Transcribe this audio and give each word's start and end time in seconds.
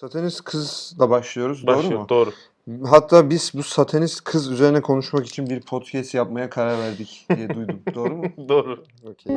Satanist 0.00 0.44
kızla 0.44 1.10
başlıyoruz. 1.10 1.66
Başlıyor. 1.66 2.08
Doğru 2.08 2.26
mu? 2.26 2.32
Doğru. 2.68 2.86
Hatta 2.86 3.30
biz 3.30 3.52
bu 3.54 3.62
satanist 3.62 4.24
kız 4.24 4.50
üzerine 4.50 4.80
konuşmak 4.80 5.26
için 5.26 5.46
bir 5.50 5.60
podcast 5.60 6.14
yapmaya 6.14 6.50
karar 6.50 6.78
verdik 6.78 7.26
diye 7.36 7.54
duydum. 7.54 7.80
Doğru 7.94 8.16
mu? 8.16 8.24
Doğru. 8.48 8.84
Okey. 9.04 9.36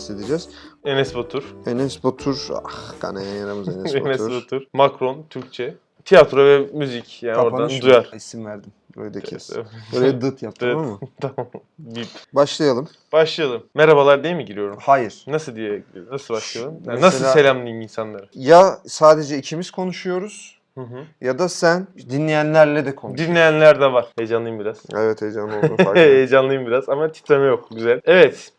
Bahsedeceğiz. 0.00 0.48
Enes 0.84 1.14
Batur. 1.14 1.44
Enes 1.66 2.04
Batur, 2.04 2.48
ah 2.64 2.92
kanayan 3.00 3.34
yaramız 3.34 3.68
Enes 3.76 3.94
Enes 3.94 4.20
Batur. 4.20 4.32
Batur. 4.42 4.62
Macron. 4.72 5.24
Türkçe. 5.30 5.74
Tiyatro 6.04 6.44
ve 6.44 6.58
müzik. 6.72 7.22
Yani 7.22 7.36
oradan 7.36 7.50
Kapanış 7.50 7.82
duyar. 7.82 8.00
mı? 8.12 8.16
İsim 8.16 8.46
verdim. 8.46 8.72
Böyle 8.96 9.14
de 9.14 9.20
kes. 9.20 9.50
Böyle 9.94 10.20
dıt 10.20 10.42
yap 10.42 10.54
Evet. 10.62 10.76
mı? 10.76 10.98
tamam. 11.20 11.50
Bip. 11.78 12.06
Başlayalım. 12.32 12.88
Başlayalım. 13.12 13.62
Merhabalar 13.74 14.24
diye 14.24 14.34
mi 14.34 14.44
giriyorum? 14.44 14.78
Hayır. 14.80 15.24
Nasıl 15.26 15.56
diye 15.56 15.82
nasıl 16.10 16.34
başlayalım? 16.34 16.74
Yani 16.74 17.00
Mesela- 17.00 17.06
Nasıl 17.06 17.24
selamlayayım 17.24 17.80
insanları? 17.82 18.26
Ya 18.34 18.78
sadece 18.86 19.38
ikimiz 19.38 19.70
konuşuyoruz 19.70 20.58
Hı 20.74 20.80
hı. 20.80 21.04
ya 21.20 21.38
da 21.38 21.48
sen 21.48 21.86
dinleyenlerle 22.10 22.86
de 22.86 22.94
konuş. 22.94 23.18
Dinleyenler 23.18 23.80
de 23.80 23.92
var. 23.92 24.06
Heyecanlıyım 24.18 24.60
biraz. 24.60 24.78
Evet 24.94 25.22
heyecanlı 25.22 25.56
oldum. 25.58 25.76
Heyecanlıyım 25.94 26.66
biraz 26.66 26.88
ama 26.88 27.12
titreme 27.12 27.46
yok. 27.46 27.68
Güzel. 27.70 28.00
Evet. 28.04 28.52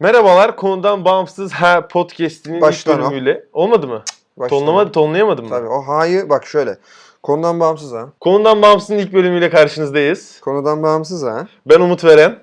Merhabalar. 0.00 0.56
Konudan 0.56 1.04
bağımsız 1.04 1.52
her 1.52 1.88
podcast'inin 1.88 2.54
ilk 2.54 2.62
Baştan 2.62 2.98
al. 2.98 3.10
bölümüyle. 3.10 3.44
Olmadı 3.52 3.86
mı? 3.88 4.02
Başlayalım. 4.36 4.66
Tonlama, 4.66 4.92
tonlayamadım 4.92 5.44
mı? 5.44 5.50
Tabii 5.50 5.68
o 5.68 5.82
hayır 5.86 6.28
bak 6.28 6.46
şöyle. 6.46 6.78
Konudan 7.22 7.60
bağımsız 7.60 7.92
ha. 7.92 8.08
Konudan 8.20 8.62
bağımsızın 8.62 8.98
ilk 8.98 9.12
bölümüyle 9.12 9.50
karşınızdayız. 9.50 10.40
Konudan 10.40 10.82
bağımsız 10.82 11.22
ha. 11.24 11.46
Ben 11.66 11.80
Umut 11.80 12.04
Veren. 12.04 12.38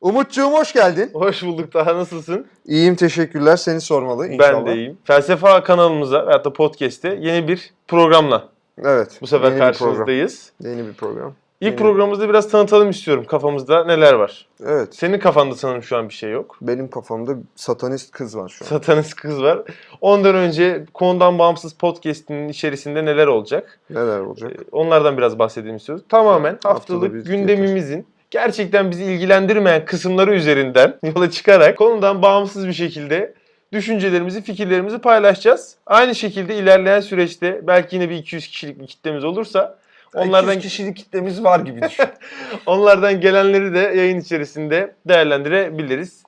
Umutcuğum 0.00 0.50
hoş 0.52 0.72
geldin. 0.72 1.10
Hoş 1.14 1.42
bulduk. 1.42 1.74
Daha 1.74 1.94
nasılsın? 1.96 2.46
İyiyim 2.66 2.96
teşekkürler. 2.96 3.56
Seni 3.56 3.80
sormalı 3.80 4.28
inşallah. 4.28 4.52
Ben 4.52 4.66
de 4.66 4.74
iyiyim. 4.74 4.98
Felsefe 5.04 5.60
kanalımıza 5.64 6.26
veyahut 6.26 6.44
da 6.44 6.52
podcast'te 6.52 7.18
yeni 7.20 7.48
bir 7.48 7.70
programla 7.88 8.48
Evet. 8.84 9.18
bu 9.20 9.26
sefer 9.26 9.44
yeni 9.44 9.54
bir 9.54 9.58
program. 9.58 9.72
karşınızdayız. 9.72 10.52
Yeni 10.60 10.86
bir 10.86 10.92
program. 10.94 11.32
İlk 11.62 11.66
Yeni. 11.66 11.76
programımızda 11.76 12.28
biraz 12.28 12.48
tanıtalım 12.48 12.90
istiyorum 12.90 13.24
kafamızda 13.24 13.84
neler 13.84 14.12
var. 14.12 14.46
Evet. 14.66 14.94
Senin 14.94 15.18
kafanda 15.18 15.54
sanırım 15.54 15.82
şu 15.82 15.96
an 15.96 16.08
bir 16.08 16.14
şey 16.14 16.30
yok. 16.30 16.58
Benim 16.62 16.90
kafamda 16.90 17.32
satanist 17.56 18.10
kız 18.10 18.36
var 18.36 18.48
şu 18.48 18.64
an. 18.64 18.68
Satanist 18.68 19.14
kız 19.14 19.42
var. 19.42 19.62
Ondan 20.00 20.34
önce 20.34 20.84
konudan 20.94 21.38
bağımsız 21.38 21.72
podcast'inin 21.74 22.48
içerisinde 22.48 23.04
neler 23.04 23.26
olacak? 23.26 23.80
Neler 23.90 24.20
olacak? 24.20 24.52
Ee, 24.52 24.64
Onlardan 24.72 25.16
biraz 25.18 25.38
bahsedelim 25.38 25.76
istiyoruz. 25.76 26.04
Tamamen 26.08 26.52
Haftada 26.52 26.74
haftalık 26.74 27.14
bir 27.14 27.24
gündemimizin 27.24 28.06
gerçekten 28.30 28.90
bizi 28.90 29.04
ilgilendirmeyen 29.04 29.84
kısımları 29.84 30.34
üzerinden 30.34 30.98
yola 31.04 31.30
çıkarak 31.30 31.78
konudan 31.78 32.22
bağımsız 32.22 32.66
bir 32.68 32.72
şekilde 32.72 33.34
düşüncelerimizi, 33.72 34.42
fikirlerimizi 34.42 34.98
paylaşacağız. 34.98 35.76
Aynı 35.86 36.14
şekilde 36.14 36.56
ilerleyen 36.56 37.00
süreçte 37.00 37.60
belki 37.66 37.96
yine 37.96 38.10
bir 38.10 38.16
200 38.16 38.48
kişilik 38.48 38.80
bir 38.80 38.86
kitlemiz 38.86 39.24
olursa 39.24 39.81
onlardan 40.14 40.52
200 40.54 40.62
kişilik 40.62 40.96
kitlemiz 40.96 41.44
var 41.44 41.60
gibi 41.60 41.82
düşün. 41.82 42.04
onlardan 42.66 43.20
gelenleri 43.20 43.74
de 43.74 43.78
yayın 43.78 44.20
içerisinde 44.20 44.94
değerlendirebiliriz. 45.08 46.22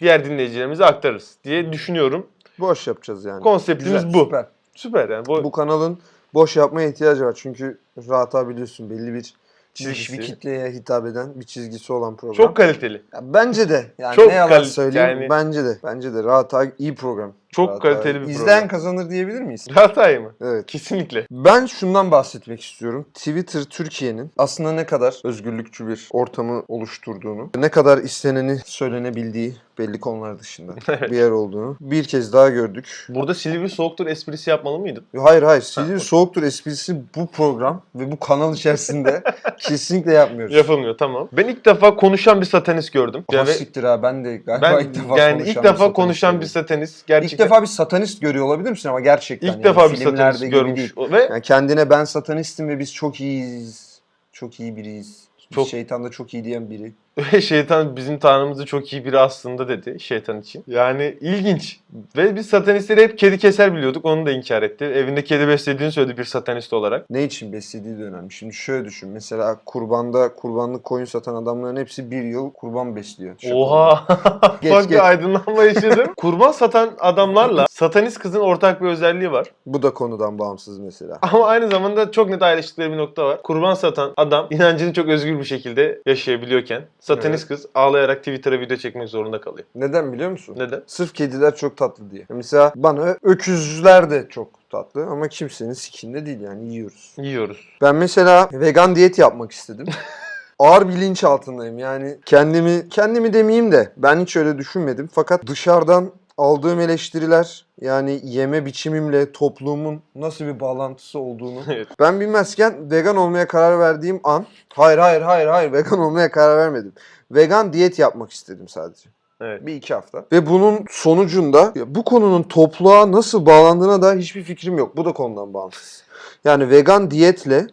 Diğer 0.00 0.24
dinleyicilerimize 0.24 0.84
aktarırız 0.84 1.34
diye 1.44 1.72
düşünüyorum. 1.72 2.26
Boş 2.58 2.86
yapacağız 2.86 3.24
yani. 3.24 3.42
Konseptimiz 3.42 4.04
Güzel, 4.04 4.14
bu. 4.20 4.24
Süper. 4.24 4.46
Süper 4.74 5.08
yani. 5.08 5.26
Bu, 5.26 5.44
Bu 5.44 5.50
kanalın 5.50 5.98
boş 6.34 6.56
yapmaya 6.56 6.88
ihtiyacı 6.88 7.24
var. 7.24 7.34
Çünkü 7.36 7.78
rahat 8.08 8.34
abi 8.34 8.52
biliyorsun 8.52 8.90
belli 8.90 9.14
bir 9.14 9.14
niş 9.18 9.34
Çizgisi. 9.74 10.18
bir 10.18 10.22
kitleye 10.22 10.70
hitap 10.70 11.06
eden 11.06 11.40
bir 11.40 11.44
çizgisi 11.44 11.92
olan 11.92 12.16
program. 12.16 12.36
çok 12.36 12.56
kaliteli. 12.56 13.02
Ya 13.14 13.20
bence 13.22 13.68
de. 13.68 13.84
Yani 13.98 14.16
Çok 14.16 14.28
ne 14.28 14.34
yalan 14.34 14.48
kal- 14.48 14.64
söyleyeyim. 14.64 15.08
yani- 15.20 15.30
Bence 15.30 15.64
de. 15.64 15.78
Bence 15.84 16.14
de. 16.14 16.24
Rahat 16.24 16.54
abi 16.54 16.72
iyi 16.78 16.94
program. 16.94 17.32
Çok 17.54 17.70
Rahat 17.70 17.82
kaliteli 17.82 18.20
bir 18.20 18.26
İzleyen 18.26 18.46
program. 18.46 18.68
kazanır 18.68 19.10
diyebilir 19.10 19.40
miyiz? 19.40 19.66
Hatay 19.74 20.18
mı? 20.18 20.32
Evet. 20.42 20.66
Kesinlikle. 20.66 21.26
Ben 21.30 21.66
şundan 21.66 22.10
bahsetmek 22.10 22.62
istiyorum. 22.62 23.06
Twitter 23.14 23.62
Türkiye'nin 23.64 24.30
aslında 24.38 24.72
ne 24.72 24.86
kadar 24.86 25.14
özgürlükçü 25.24 25.88
bir 25.88 26.08
ortamı 26.12 26.62
oluşturduğunu, 26.68 27.50
ne 27.56 27.68
kadar 27.68 27.98
isteneni 27.98 28.58
söylenebildiği 28.64 29.56
belli 29.78 30.00
konular 30.00 30.38
dışında 30.38 30.72
Evet. 30.88 31.10
bir 31.10 31.16
yer 31.16 31.30
olduğunu 31.30 31.76
bir 31.80 32.04
kez 32.04 32.32
daha 32.32 32.48
gördük. 32.48 33.06
Burada 33.08 33.34
Silivri 33.34 33.68
soğuktur 33.68 34.06
esprisi 34.06 34.50
yapmalı 34.50 34.78
mıydın? 34.78 35.04
Hayır 35.18 35.42
hayır. 35.42 35.62
Silivri. 35.62 36.00
Soğuktur 36.00 36.42
esprisi 36.42 36.96
bu 37.16 37.26
program 37.26 37.82
ve 37.94 38.12
bu 38.12 38.18
kanal 38.20 38.54
içerisinde 38.54 39.22
kesinlikle 39.58 40.12
yapmıyoruz. 40.12 40.54
Yapılmıyor 40.54 40.98
tamam. 40.98 41.28
Ben 41.32 41.48
ilk 41.48 41.64
defa 41.66 41.96
konuşan 41.96 42.40
bir 42.40 42.46
satanist 42.46 42.92
gördüm. 42.92 43.24
Aha 43.28 43.36
Yani, 43.36 43.48
siktir 43.50 43.84
ha 43.84 44.02
ben 44.02 44.24
de 44.24 44.36
galiba 44.36 44.72
ben 44.78 44.84
ilk 44.84 44.94
defa 44.94 45.18
yani 45.18 45.32
konuşan 45.32 45.38
ilk 45.50 45.56
bir 45.56 45.62
defa 45.62 45.72
satanist 45.76 45.96
konuşan 45.96 46.40
bir 46.40 46.46
satanist 46.46 47.06
gerçekten. 47.06 47.43
İlk 47.44 47.50
defa 47.50 47.62
bir 47.62 47.66
satanist 47.66 48.20
görüyor 48.20 48.44
olabilir 48.46 48.70
misin 48.70 48.88
ama 48.88 49.00
gerçekten. 49.00 49.46
ilk 49.48 49.54
yani 49.54 49.64
defa 49.64 49.92
bir 49.92 49.96
satanist 49.96 50.50
görmüş. 50.50 50.76
değil. 50.76 51.12
Ve 51.12 51.28
Yani 51.30 51.42
kendine 51.42 51.90
ben 51.90 52.04
satanistim 52.04 52.68
ve 52.68 52.78
biz 52.78 52.94
çok 52.94 53.20
iyiyiz. 53.20 54.00
Çok 54.32 54.60
iyi 54.60 54.76
biriyiz. 54.76 55.24
Çok- 55.54 55.68
Şeytan 55.68 56.04
da 56.04 56.10
çok 56.10 56.34
iyi 56.34 56.44
diyen 56.44 56.70
biri. 56.70 56.92
Ve 57.18 57.40
şeytan 57.40 57.96
bizim 57.96 58.18
tanrımızı 58.18 58.66
çok 58.66 58.92
iyi 58.92 59.04
biri 59.04 59.18
aslında 59.18 59.68
dedi 59.68 60.00
şeytan 60.00 60.40
için. 60.40 60.64
Yani 60.66 61.18
ilginç. 61.20 61.80
Ve 62.16 62.36
biz 62.36 62.46
satanistleri 62.46 63.02
hep 63.02 63.18
kedi 63.18 63.38
keser 63.38 63.74
biliyorduk. 63.74 64.04
Onu 64.04 64.26
da 64.26 64.30
inkar 64.30 64.62
etti. 64.62 64.84
Evinde 64.84 65.24
kedi 65.24 65.48
beslediğini 65.48 65.92
söyledi 65.92 66.18
bir 66.18 66.24
satanist 66.24 66.72
olarak. 66.72 67.10
Ne 67.10 67.24
için 67.24 67.52
beslediği 67.52 67.98
de 67.98 68.02
önemli. 68.02 68.32
Şimdi 68.32 68.54
şöyle 68.54 68.84
düşün. 68.84 69.10
Mesela 69.10 69.60
kurbanda 69.66 70.34
kurbanlık 70.34 70.84
koyun 70.84 71.04
satan 71.04 71.34
adamların 71.34 71.76
hepsi 71.76 72.10
bir 72.10 72.22
yıl 72.22 72.50
kurban 72.52 72.96
besliyor. 72.96 73.34
Şaka. 73.38 73.54
Oha! 73.54 74.04
Geç, 74.62 74.72
Bak 74.72 74.82
geç. 74.82 74.90
bir 74.90 75.08
aydınlanma 75.08 75.64
yaşadım. 75.64 76.12
Kurban 76.16 76.52
satan 76.52 76.90
adamlarla 77.00 77.66
satanist 77.70 78.18
kızın 78.18 78.40
ortak 78.40 78.82
bir 78.82 78.86
özelliği 78.86 79.32
var. 79.32 79.46
Bu 79.66 79.82
da 79.82 79.94
konudan 79.94 80.38
bağımsız 80.38 80.78
mesela. 80.78 81.18
Ama 81.22 81.46
aynı 81.46 81.70
zamanda 81.70 82.10
çok 82.10 82.28
net 82.28 82.42
ayrıştıkları 82.42 82.92
bir 82.92 82.96
nokta 82.96 83.24
var. 83.24 83.42
Kurban 83.42 83.74
satan 83.74 84.12
adam 84.16 84.46
inancını 84.50 84.92
çok 84.92 85.08
özgür 85.08 85.38
bir 85.38 85.44
şekilde 85.44 86.02
yaşayabiliyorken 86.06 86.82
satanist 87.04 87.48
kız 87.48 87.66
ağlayarak 87.74 88.18
Twitter'a 88.18 88.60
video 88.60 88.76
çekmek 88.76 89.08
zorunda 89.08 89.40
kalıyor. 89.40 89.66
Neden 89.74 90.12
biliyor 90.12 90.30
musun? 90.30 90.54
Neden? 90.58 90.82
Sırf 90.86 91.14
kediler 91.14 91.56
çok 91.56 91.76
tatlı 91.76 92.10
diye. 92.10 92.26
Mesela 92.28 92.72
bana 92.76 93.16
öküzler 93.22 94.10
de 94.10 94.26
çok 94.30 94.70
tatlı 94.70 95.06
ama 95.06 95.28
kimsenin 95.28 95.72
sikinde 95.72 96.26
değil 96.26 96.40
yani 96.40 96.72
yiyoruz. 96.72 97.14
Yiyoruz. 97.18 97.68
Ben 97.82 97.94
mesela 97.94 98.48
vegan 98.52 98.96
diyet 98.96 99.18
yapmak 99.18 99.52
istedim. 99.52 99.86
Ağır 100.58 100.88
bilinç 100.88 101.24
altındayım 101.24 101.78
yani 101.78 102.18
kendimi 102.26 102.88
kendimi 102.88 103.32
demeyeyim 103.32 103.72
de 103.72 103.92
ben 103.96 104.20
hiç 104.20 104.36
öyle 104.36 104.58
düşünmedim. 104.58 105.08
Fakat 105.12 105.46
dışarıdan 105.46 106.10
aldığım 106.38 106.80
eleştiriler 106.80 107.66
yani 107.80 108.20
yeme 108.24 108.66
biçimimle 108.66 109.32
toplumun 109.32 110.02
nasıl 110.14 110.44
bir 110.44 110.60
bağlantısı 110.60 111.18
olduğunu 111.18 111.60
Evet. 111.68 111.88
ben 112.00 112.20
bilmezken 112.20 112.90
vegan 112.90 113.16
olmaya 113.16 113.48
karar 113.48 113.78
verdiğim 113.78 114.20
an 114.24 114.46
hayır 114.74 114.98
hayır 114.98 115.22
hayır 115.22 115.46
hayır 115.46 115.72
vegan 115.72 115.98
olmaya 115.98 116.30
karar 116.30 116.56
vermedim. 116.58 116.92
Vegan 117.30 117.72
diyet 117.72 117.98
yapmak 117.98 118.30
istedim 118.32 118.68
sadece. 118.68 119.10
Evet. 119.40 119.66
Bir 119.66 119.74
iki 119.74 119.94
hafta. 119.94 120.24
Ve 120.32 120.46
bunun 120.46 120.84
sonucunda 120.90 121.72
ya 121.74 121.94
bu 121.94 122.04
konunun 122.04 122.42
topluğa 122.42 123.12
nasıl 123.12 123.46
bağlandığına 123.46 124.02
da 124.02 124.14
hiçbir 124.14 124.42
fikrim 124.42 124.78
yok. 124.78 124.96
Bu 124.96 125.04
da 125.04 125.12
konudan 125.12 125.54
bağımsız. 125.54 126.04
Yani 126.44 126.70
vegan 126.70 127.10
diyetle 127.10 127.66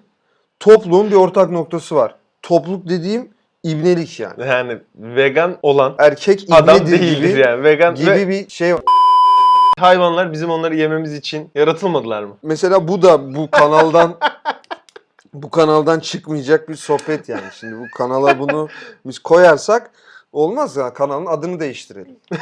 topluğun 0.60 1.12
bir 1.12 1.16
ortak 1.16 1.52
noktası 1.52 1.96
var. 1.96 2.16
Topluluk 2.42 2.90
dediğim 2.90 3.30
ibnelik 3.64 4.20
yani. 4.20 4.48
Yani 4.48 4.80
vegan 4.96 5.58
olan 5.62 5.96
Erkek 5.98 6.46
adam 6.52 6.88
değildir 6.88 7.30
gibi, 7.30 7.40
yani. 7.40 7.64
Vegan 7.64 7.96
gibi 7.96 8.12
ve 8.12 8.28
bir 8.28 8.50
şey 8.50 8.74
var. 8.74 8.82
hayvanlar 9.80 10.32
bizim 10.32 10.50
onları 10.50 10.76
yememiz 10.76 11.14
için 11.14 11.50
yaratılmadılar 11.56 12.24
mı? 12.24 12.38
Mesela 12.44 12.88
bu 12.88 13.02
da 13.02 13.36
bu 13.36 13.52
kanaldan 13.52 14.18
bu 15.34 15.50
kanaldan 15.50 16.00
çıkmayacak 16.00 16.70
bir 16.70 16.76
sohbet 16.76 17.30
yani. 17.30 17.44
Şimdi 17.54 17.80
bu 17.80 17.86
kanala 17.98 18.40
bunu 18.40 18.70
biz 19.06 19.20
koyarsak 19.20 19.92
olmaz 20.32 20.76
ya. 20.76 20.94
Kanalın 20.94 21.26
adını 21.26 21.60
değiştirelim. 21.60 22.16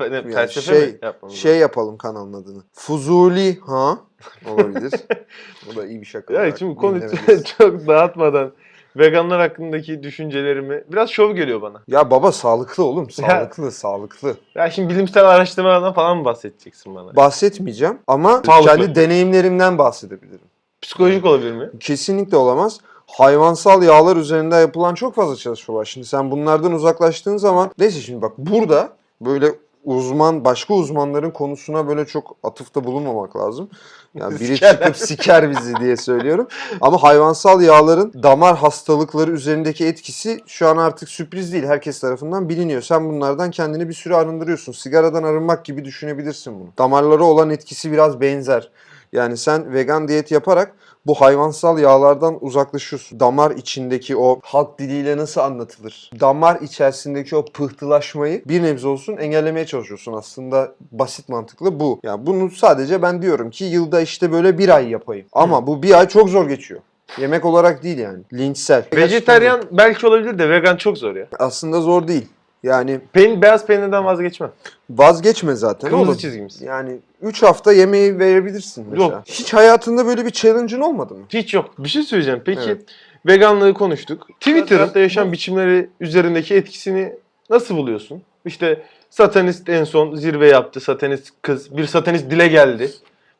Yani 0.00 0.32
felsefe 0.32 0.74
şey- 0.74 0.86
mi 0.86 0.98
yapmamız 1.02 1.36
Şey 1.36 1.58
yapalım 1.58 1.96
kanalın 1.98 2.32
adını. 2.32 2.62
Fuzuli 2.72 3.58
ha 3.60 3.98
olabilir. 4.46 4.92
Bu 5.66 5.76
da 5.76 5.86
iyi 5.86 6.00
bir 6.00 6.06
şaka. 6.06 6.34
Ya 6.34 6.56
şimdi 6.56 6.74
konu 6.74 6.96
dinlemedeyiz. 6.96 7.44
çok 7.58 7.86
dağıtmadan 7.86 8.52
veganlar 8.98 9.40
hakkındaki 9.40 10.02
düşüncelerimi 10.02 10.84
biraz 10.92 11.10
şov 11.10 11.30
geliyor 11.34 11.62
bana. 11.62 11.82
Ya 11.88 12.10
baba 12.10 12.32
sağlıklı 12.32 12.84
oğlum. 12.84 13.10
Sağlıklı, 13.10 13.70
sağlıklı. 13.72 14.36
Ya 14.54 14.70
şimdi 14.70 14.94
bilimsel 14.94 15.28
araştırmalardan 15.28 15.92
falan 15.92 16.16
mı 16.18 16.24
bahsedeceksin 16.24 16.94
bana? 16.94 17.16
Bahsetmeyeceğim 17.16 17.98
ama 18.06 18.42
Sağlıklı. 18.46 18.66
kendi 18.76 18.94
deneyimlerimden 18.94 19.78
bahsedebilirim. 19.78 20.40
Psikolojik 20.82 21.24
olabilir 21.24 21.52
mi? 21.52 21.70
Kesinlikle 21.80 22.36
olamaz. 22.36 22.80
Hayvansal 23.06 23.82
yağlar 23.82 24.16
üzerinde 24.16 24.56
yapılan 24.56 24.94
çok 24.94 25.14
fazla 25.14 25.36
çalışma 25.36 25.74
var. 25.74 25.84
Şimdi 25.84 26.06
sen 26.06 26.30
bunlardan 26.30 26.72
uzaklaştığın 26.72 27.36
zaman 27.36 27.70
neyse 27.78 28.00
şimdi 28.00 28.22
bak 28.22 28.32
burada 28.38 28.88
böyle 29.20 29.46
uzman 29.84 30.44
başka 30.44 30.74
uzmanların 30.74 31.30
konusuna 31.30 31.88
böyle 31.88 32.06
çok 32.06 32.36
atıfta 32.42 32.84
bulunmamak 32.84 33.36
lazım. 33.36 33.70
Yani 34.14 34.40
biri 34.40 34.60
çıkıp 34.60 34.96
siker 34.96 35.50
bizi 35.50 35.76
diye 35.76 35.96
söylüyorum. 35.96 36.48
Ama 36.80 37.02
hayvansal 37.02 37.62
yağların 37.62 38.12
damar 38.22 38.56
hastalıkları 38.56 39.30
üzerindeki 39.30 39.86
etkisi 39.86 40.40
şu 40.46 40.68
an 40.68 40.76
artık 40.76 41.08
sürpriz 41.08 41.52
değil. 41.52 41.64
Herkes 41.64 42.00
tarafından 42.00 42.48
biliniyor. 42.48 42.82
Sen 42.82 43.08
bunlardan 43.08 43.50
kendini 43.50 43.88
bir 43.88 43.94
süre 43.94 44.16
arındırıyorsun. 44.16 44.72
Sigaradan 44.72 45.22
arınmak 45.22 45.64
gibi 45.64 45.84
düşünebilirsin 45.84 46.60
bunu. 46.60 46.68
Damarlara 46.78 47.24
olan 47.24 47.50
etkisi 47.50 47.92
biraz 47.92 48.20
benzer. 48.20 48.70
Yani 49.12 49.36
sen 49.36 49.72
vegan 49.72 50.08
diyet 50.08 50.30
yaparak 50.30 50.74
bu 51.06 51.14
hayvansal 51.14 51.78
yağlardan 51.78 52.38
uzaklaşıyorsun. 52.40 53.20
Damar 53.20 53.50
içindeki 53.50 54.16
o 54.16 54.40
halk 54.42 54.78
diliyle 54.78 55.16
nasıl 55.16 55.40
anlatılır? 55.40 56.10
Damar 56.20 56.60
içerisindeki 56.60 57.36
o 57.36 57.44
pıhtılaşmayı 57.44 58.42
bir 58.44 58.62
nebze 58.62 58.88
olsun 58.88 59.16
engellemeye 59.16 59.66
çalışıyorsun. 59.66 60.12
Aslında 60.12 60.74
basit 60.92 61.28
mantıklı 61.28 61.80
bu. 61.80 62.00
Yani 62.02 62.26
bunu 62.26 62.50
sadece 62.50 63.02
ben 63.02 63.22
diyorum 63.22 63.50
ki 63.50 63.64
yılda 63.64 64.00
işte 64.00 64.32
böyle 64.32 64.58
bir 64.58 64.68
ay 64.68 64.88
yapayım. 64.90 65.26
Ama 65.32 65.66
bu 65.66 65.82
bir 65.82 65.98
ay 65.98 66.08
çok 66.08 66.28
zor 66.28 66.48
geçiyor. 66.48 66.80
Yemek 67.18 67.44
olarak 67.44 67.82
değil 67.82 67.98
yani. 67.98 68.18
Linçsel. 68.32 68.84
Vejeteryan 68.92 69.62
belki 69.70 70.06
olabilir 70.06 70.38
de 70.38 70.50
vegan 70.50 70.76
çok 70.76 70.98
zor 70.98 71.16
ya. 71.16 71.26
Aslında 71.38 71.80
zor 71.80 72.08
değil. 72.08 72.26
Yani 72.62 73.00
Peyn 73.12 73.42
beyaz 73.42 73.66
peynirden 73.66 74.04
vazgeçmem. 74.04 74.50
vazgeçme 74.90 75.54
zaten. 75.54 75.90
Kırmızı 75.90 76.10
oğlum. 76.10 76.18
çizgimiz. 76.20 76.62
Yani 76.62 76.98
3 77.22 77.42
hafta 77.42 77.72
yemeği 77.72 78.18
verebilirsin 78.18 78.86
mesela. 78.90 79.04
Yok. 79.08 79.22
Hiç 79.26 79.54
hayatında 79.54 80.06
böyle 80.06 80.26
bir 80.26 80.30
challenge'ın 80.30 80.80
olmadı 80.80 81.14
mı? 81.14 81.24
Hiç 81.28 81.54
yok. 81.54 81.70
Bir 81.78 81.88
şey 81.88 82.02
söyleyeceğim. 82.02 82.42
Peki 82.44 82.60
Evet. 82.64 82.80
veganlığı 83.26 83.74
konuştuk. 83.74 84.26
Twitter'da 84.40 84.86
Zaten- 84.86 85.00
yaşam 85.00 85.32
biçimleri 85.32 85.90
üzerindeki 86.00 86.54
etkisini 86.54 87.12
nasıl 87.50 87.76
buluyorsun? 87.76 88.22
İşte 88.44 88.82
satanist 89.10 89.68
en 89.68 89.84
son 89.84 90.14
zirve 90.14 90.48
yaptı. 90.48 90.80
Satanist 90.80 91.28
kız. 91.42 91.76
Bir 91.76 91.86
satanist 91.86 92.30
dile 92.30 92.48
geldi. 92.48 92.90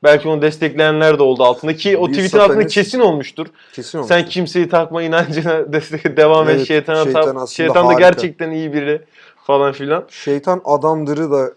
Belki 0.03 0.29
onu 0.29 0.43
destekleyenler 0.43 1.19
de 1.19 1.23
oldu 1.23 1.45
altında 1.45 1.77
ki 1.77 1.97
o 1.97 2.09
Bir 2.09 2.13
tweetin 2.13 2.39
altında 2.39 2.55
satanist- 2.63 2.69
kesin 2.75 3.01
olmuştur. 3.01 3.47
Kesin 3.73 3.99
olmuş. 3.99 4.09
Sen 4.09 4.25
kimseyi 4.25 4.69
takma 4.69 5.03
inancına 5.03 5.73
destek 5.73 6.17
devam 6.17 6.49
et. 6.49 6.57
Evet, 6.57 6.67
Şeytana 6.67 7.05
şeytan 7.05 7.21
tap. 7.25 7.29
aslında 7.37 7.47
Şeytan 7.47 7.85
da 7.85 7.89
harika. 7.89 8.01
gerçekten 8.01 8.51
iyi 8.51 8.73
biri 8.73 9.03
falan 9.47 9.73
filan. 9.73 10.05
Şeytan 10.11 10.61
adamdırı 10.65 11.31
da 11.31 11.51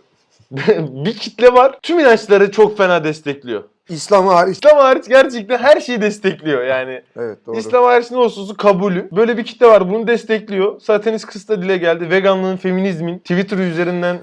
bir 1.05 1.13
kitle 1.13 1.53
var. 1.53 1.79
Tüm 1.81 1.99
inançları 1.99 2.51
çok 2.51 2.77
fena 2.77 3.03
destekliyor. 3.03 3.63
İslam 3.89 4.27
hariç. 4.27 4.57
İslam 4.57 4.77
hariç 4.77 5.07
gerçekten 5.07 5.57
her 5.57 5.81
şeyi 5.81 6.01
destekliyor 6.01 6.63
yani. 6.63 7.01
Evet 7.17 7.37
doğru. 7.47 7.57
İslam 7.57 7.83
hariç 7.83 8.11
ne 8.11 8.17
olursa 8.17 8.41
olsun 8.41 8.55
kabulü. 8.55 9.07
Böyle 9.11 9.37
bir 9.37 9.43
kitle 9.43 9.67
var 9.67 9.89
bunu 9.89 10.07
destekliyor. 10.07 10.79
Satanist 10.81 11.25
kız 11.25 11.49
da 11.49 11.61
dile 11.61 11.77
geldi. 11.77 12.09
Veganlığın, 12.09 12.57
feminizmin 12.57 13.19
Twitter 13.19 13.57
üzerinden 13.57 14.19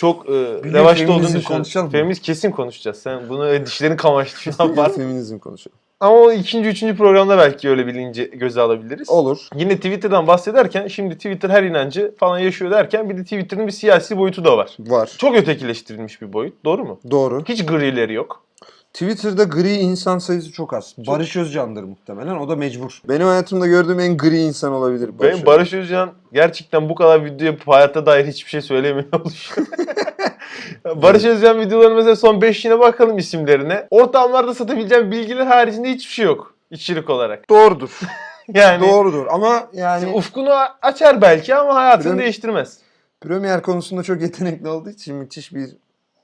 çok 0.00 0.28
e, 0.28 0.32
revaçta 0.32 1.04
olduğunu 1.04 1.14
feminizm 1.14 1.38
düşünüyorum. 1.38 1.42
konuşalım? 1.42 1.90
Feminist 1.90 2.22
kesin 2.22 2.50
konuşacağız. 2.50 2.96
Sen 2.96 3.28
bunu 3.28 3.48
e, 3.48 3.66
dişlerin 3.66 3.96
kamaştı 3.96 4.50
falan 4.56 4.76
var. 4.76 4.92
Feminizm 4.94 5.38
konuşuyor. 5.38 5.76
Ama 6.00 6.16
o 6.16 6.32
ikinci, 6.32 6.68
üçüncü 6.68 6.96
programda 6.96 7.38
belki 7.38 7.68
öyle 7.68 7.86
bilince 7.86 8.24
göze 8.24 8.60
alabiliriz. 8.60 9.10
Olur. 9.10 9.38
Yine 9.54 9.76
Twitter'dan 9.76 10.26
bahsederken 10.26 10.86
şimdi 10.86 11.14
Twitter 11.14 11.50
her 11.50 11.62
inancı 11.62 12.14
falan 12.18 12.38
yaşıyor 12.38 12.70
derken 12.70 13.10
bir 13.10 13.16
de 13.16 13.22
Twitter'ın 13.22 13.66
bir 13.66 13.72
siyasi 13.72 14.18
boyutu 14.18 14.44
da 14.44 14.56
var. 14.56 14.76
Var. 14.78 15.10
Çok 15.18 15.36
ötekileştirilmiş 15.36 16.22
bir 16.22 16.32
boyut. 16.32 16.64
Doğru 16.64 16.84
mu? 16.84 17.00
Doğru. 17.10 17.44
Hiç 17.48 17.66
grileri 17.66 18.12
yok. 18.12 18.42
Twitter'da 18.92 19.44
gri 19.44 19.72
insan 19.72 20.18
sayısı 20.18 20.52
çok 20.52 20.74
az. 20.74 20.94
Barış 20.98 21.36
Özcan'dır 21.36 21.82
muhtemelen. 21.82 22.36
O 22.36 22.48
da 22.48 22.56
mecbur. 22.56 23.00
Benim 23.08 23.26
hayatımda 23.26 23.66
gördüğüm 23.66 24.00
en 24.00 24.16
gri 24.16 24.38
insan 24.38 24.72
olabilir. 24.72 25.18
Barış 25.18 25.34
Benim 25.34 25.46
Barış 25.46 25.72
Özcan 25.72 26.12
gerçekten 26.32 26.88
bu 26.88 26.94
kadar 26.94 27.24
video 27.24 27.46
yapıp 27.46 27.68
hayata 27.68 28.06
dair 28.06 28.26
hiçbir 28.26 28.50
şey 28.50 28.60
söylemiyor 28.62 29.12
oluşuyor. 29.12 29.66
Barış 31.02 31.24
Özcan 31.24 31.60
videoları 31.60 31.94
mesela 31.94 32.16
son 32.16 32.40
5'ine 32.40 32.78
bakalım 32.80 33.18
isimlerine. 33.18 33.86
Ortamlarda 33.90 34.54
satabileceğim 34.54 35.10
bilgiler 35.10 35.46
haricinde 35.46 35.88
hiçbir 35.90 36.12
şey 36.12 36.24
yok 36.26 36.54
içerik 36.70 37.10
olarak. 37.10 37.50
Doğrudur. 37.50 38.00
Yani 38.54 38.88
Doğrudur 38.88 39.26
ama 39.30 39.68
yani 39.72 40.12
ufkunu 40.12 40.52
açar 40.82 41.22
belki 41.22 41.54
ama 41.54 41.74
hayatını 41.74 42.12
Biraz- 42.12 42.18
değiştirmez. 42.18 42.78
Premier 43.20 43.62
konusunda 43.62 44.02
çok 44.02 44.20
yetenekli 44.22 44.68
olduğu 44.68 44.90
için 44.90 45.14
müthiş 45.16 45.54
bir 45.54 45.70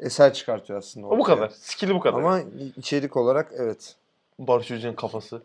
eser 0.00 0.32
çıkartıyor 0.34 0.78
aslında. 0.78 1.06
O 1.06 1.18
bu 1.18 1.22
kadar. 1.22 1.48
Skill'i 1.48 1.94
bu 1.94 2.00
kadar. 2.00 2.18
Ama 2.18 2.40
içerik 2.76 3.16
olarak 3.16 3.52
evet. 3.58 3.94
Barış 4.38 4.70
Özcan'ın 4.70 4.94
kafası. 4.94 5.42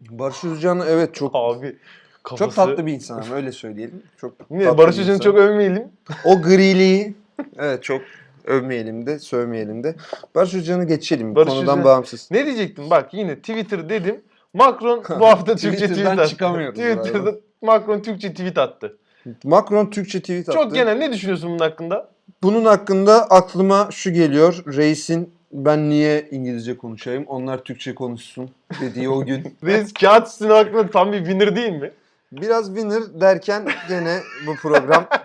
Barış 0.00 0.44
Özcan 0.44 0.82
evet 0.88 1.14
çok 1.14 1.30
Abi 1.34 1.76
kafası. 2.22 2.44
çok 2.44 2.54
tatlı 2.54 2.86
bir 2.86 2.92
insan 2.92 3.22
ama 3.22 3.34
öyle 3.34 3.52
söyleyelim. 3.52 4.02
Çok 4.16 4.38
tatlı 4.38 4.78
Barış 4.78 4.96
bir 4.96 5.00
Özcan'ı 5.00 5.14
insan. 5.16 5.24
çok 5.30 5.36
övmeyelim. 5.38 5.88
O 6.24 6.42
griliği 6.42 7.14
evet 7.58 7.82
çok 7.84 8.02
övmeyelim 8.44 9.06
de 9.06 9.18
sövmeyelim 9.18 9.84
de. 9.84 9.94
Barış 10.34 10.54
Özcan'ı 10.54 10.84
geçelim 10.84 11.34
Barış 11.34 11.48
konudan 11.52 11.78
Özcan- 11.78 11.84
bağımsız. 11.84 12.30
Ne 12.30 12.46
diyecektim? 12.46 12.90
Bak 12.90 13.14
yine 13.14 13.36
Twitter 13.36 13.88
dedim. 13.88 14.20
Macron 14.54 15.04
bu 15.20 15.26
hafta 15.26 15.44
Türkçe 15.56 15.70
tweet 15.70 15.90
Twitter'dan 15.90 16.16
attı. 16.18 16.30
çıkamıyoruz 16.30 16.78
Twitter'da. 16.78 17.34
Macron 17.62 18.00
Türkçe 18.00 18.30
tweet 18.30 18.58
attı. 18.58 18.96
Macron 19.44 19.90
Türkçe 19.90 20.20
tweet 20.20 20.48
attı. 20.48 20.58
Çok 20.58 20.74
genel 20.74 20.96
ne 20.96 21.12
düşünüyorsun 21.12 21.50
bunun 21.50 21.58
hakkında? 21.58 22.08
Bunun 22.42 22.64
hakkında 22.64 23.30
aklıma 23.30 23.88
şu 23.90 24.12
geliyor. 24.12 24.62
Reis'in 24.66 25.34
ben 25.52 25.90
niye 25.90 26.28
İngilizce 26.30 26.76
konuşayım 26.76 27.24
onlar 27.26 27.58
Türkçe 27.58 27.94
konuşsun 27.94 28.50
dediği 28.80 29.08
o 29.08 29.24
gün. 29.24 29.56
Reis 29.64 29.92
kağıt 29.92 30.28
üstüne 30.28 30.52
hakkında 30.52 30.90
tam 30.90 31.12
bir 31.12 31.18
winner 31.18 31.56
değil 31.56 31.72
mi? 31.72 31.90
Biraz 32.32 32.66
winner 32.66 33.20
derken 33.20 33.68
gene 33.88 34.18
bu 34.46 34.54
program 34.54 35.06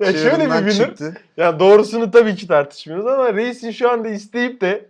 Ya 0.00 0.12
şöyle 0.12 0.44
bir 0.44 0.70
winner. 0.70 0.70
çıktı. 0.88 1.14
Ya 1.36 1.60
doğrusunu 1.60 2.10
tabii 2.10 2.34
ki 2.36 2.46
tartışmıyoruz 2.46 3.06
ama 3.06 3.34
Reis'in 3.34 3.70
şu 3.70 3.90
anda 3.90 4.08
isteyip 4.08 4.60
de 4.60 4.86